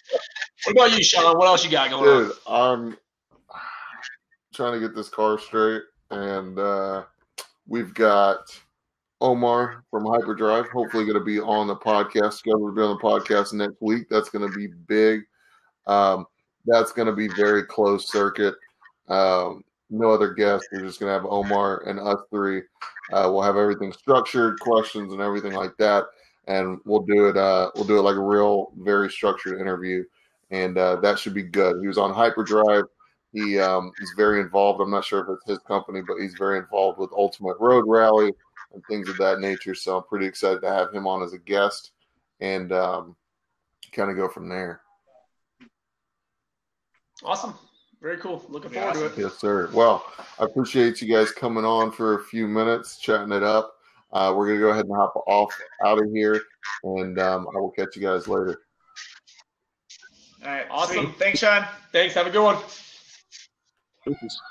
about 0.71 0.97
you, 0.97 1.03
Sean? 1.03 1.37
What 1.37 1.47
else 1.47 1.65
you 1.65 1.71
got 1.71 1.89
going 1.89 2.31
on? 2.31 2.31
I'm 2.47 2.97
trying 4.53 4.73
to 4.73 4.79
get 4.79 4.95
this 4.95 5.09
car 5.09 5.39
straight, 5.39 5.83
and 6.11 6.57
uh, 6.59 7.03
we've 7.67 7.93
got 7.93 8.39
Omar 9.21 9.83
from 9.89 10.05
Hyperdrive. 10.05 10.67
Hopefully, 10.69 11.05
going 11.05 11.17
to 11.17 11.23
be 11.23 11.39
on 11.39 11.67
the 11.67 11.75
podcast. 11.75 12.43
Going 12.43 12.65
to 12.65 12.71
be 12.75 12.81
on 12.81 12.97
the 12.97 13.03
podcast 13.03 13.53
next 13.53 13.81
week. 13.81 14.07
That's 14.09 14.29
going 14.29 14.49
to 14.49 14.55
be 14.55 14.67
big. 14.67 15.21
Um, 15.87 16.25
that's 16.65 16.91
going 16.91 17.07
to 17.07 17.13
be 17.13 17.27
very 17.27 17.63
close 17.63 18.11
circuit. 18.11 18.55
Um, 19.07 19.63
no 19.89 20.11
other 20.11 20.33
guests. 20.33 20.67
We're 20.71 20.81
just 20.81 20.99
going 20.99 21.09
to 21.09 21.13
have 21.13 21.25
Omar 21.25 21.83
and 21.87 21.99
us 21.99 22.19
three. 22.29 22.61
Uh, 23.11 23.29
we'll 23.31 23.41
have 23.41 23.57
everything 23.57 23.91
structured, 23.91 24.59
questions, 24.59 25.11
and 25.11 25.21
everything 25.21 25.53
like 25.53 25.75
that, 25.77 26.05
and 26.51 26.79
we'll 26.83 27.03
do 27.03 27.27
it. 27.27 27.37
Uh, 27.37 27.71
we'll 27.75 27.85
do 27.85 27.97
it 27.97 28.01
like 28.01 28.17
a 28.17 28.21
real, 28.21 28.71
very 28.77 29.09
structured 29.09 29.61
interview, 29.61 30.03
and 30.49 30.77
uh, 30.77 30.97
that 30.97 31.17
should 31.17 31.33
be 31.33 31.43
good. 31.43 31.77
He 31.79 31.87
was 31.87 31.97
on 31.97 32.13
Hyperdrive. 32.13 32.83
He 33.31 33.57
um, 33.57 33.91
he's 33.97 34.11
very 34.17 34.41
involved. 34.41 34.81
I'm 34.81 34.91
not 34.91 35.05
sure 35.05 35.21
if 35.21 35.29
it's 35.29 35.49
his 35.49 35.59
company, 35.59 36.01
but 36.05 36.17
he's 36.17 36.35
very 36.35 36.59
involved 36.59 36.99
with 36.99 37.09
Ultimate 37.13 37.55
Road 37.59 37.85
Rally 37.87 38.33
and 38.73 38.83
things 38.89 39.07
of 39.07 39.17
that 39.17 39.39
nature. 39.39 39.73
So 39.73 39.97
I'm 39.97 40.03
pretty 40.03 40.25
excited 40.25 40.61
to 40.61 40.69
have 40.69 40.93
him 40.93 41.07
on 41.07 41.23
as 41.23 41.31
a 41.31 41.37
guest 41.37 41.91
and 42.41 42.73
um, 42.73 43.15
kind 43.93 44.11
of 44.11 44.17
go 44.17 44.27
from 44.27 44.49
there. 44.49 44.81
Awesome. 47.23 47.53
Very 48.01 48.17
cool. 48.17 48.43
Looking 48.49 48.73
Yeah, 48.73 48.91
forward 48.91 49.13
to 49.15 49.21
it. 49.21 49.23
Yes, 49.25 49.37
sir. 49.37 49.69
Well, 49.73 50.03
I 50.39 50.45
appreciate 50.45 51.01
you 51.01 51.13
guys 51.13 51.31
coming 51.31 51.63
on 51.63 51.91
for 51.91 52.15
a 52.15 52.23
few 52.23 52.47
minutes, 52.47 52.97
chatting 52.97 53.31
it 53.31 53.43
up. 53.43 53.75
Uh, 54.13 54.33
we're 54.35 54.47
gonna 54.47 54.59
go 54.59 54.69
ahead 54.69 54.85
and 54.85 54.95
hop 54.95 55.13
off 55.27 55.53
out 55.85 55.99
of 55.99 56.11
here, 56.13 56.41
and 56.83 57.17
um, 57.19 57.47
I 57.55 57.59
will 57.59 57.71
catch 57.71 57.95
you 57.95 58.01
guys 58.01 58.27
later. 58.27 58.57
All 60.43 60.51
right. 60.51 60.65
Awesome. 60.69 61.05
Sweet. 61.05 61.15
Thanks, 61.17 61.39
Sean. 61.39 61.65
Thanks. 61.91 62.13
Have 62.15 62.27
a 62.27 62.31
good 62.31 62.43
one. 62.43 62.57
Oops. 64.07 64.41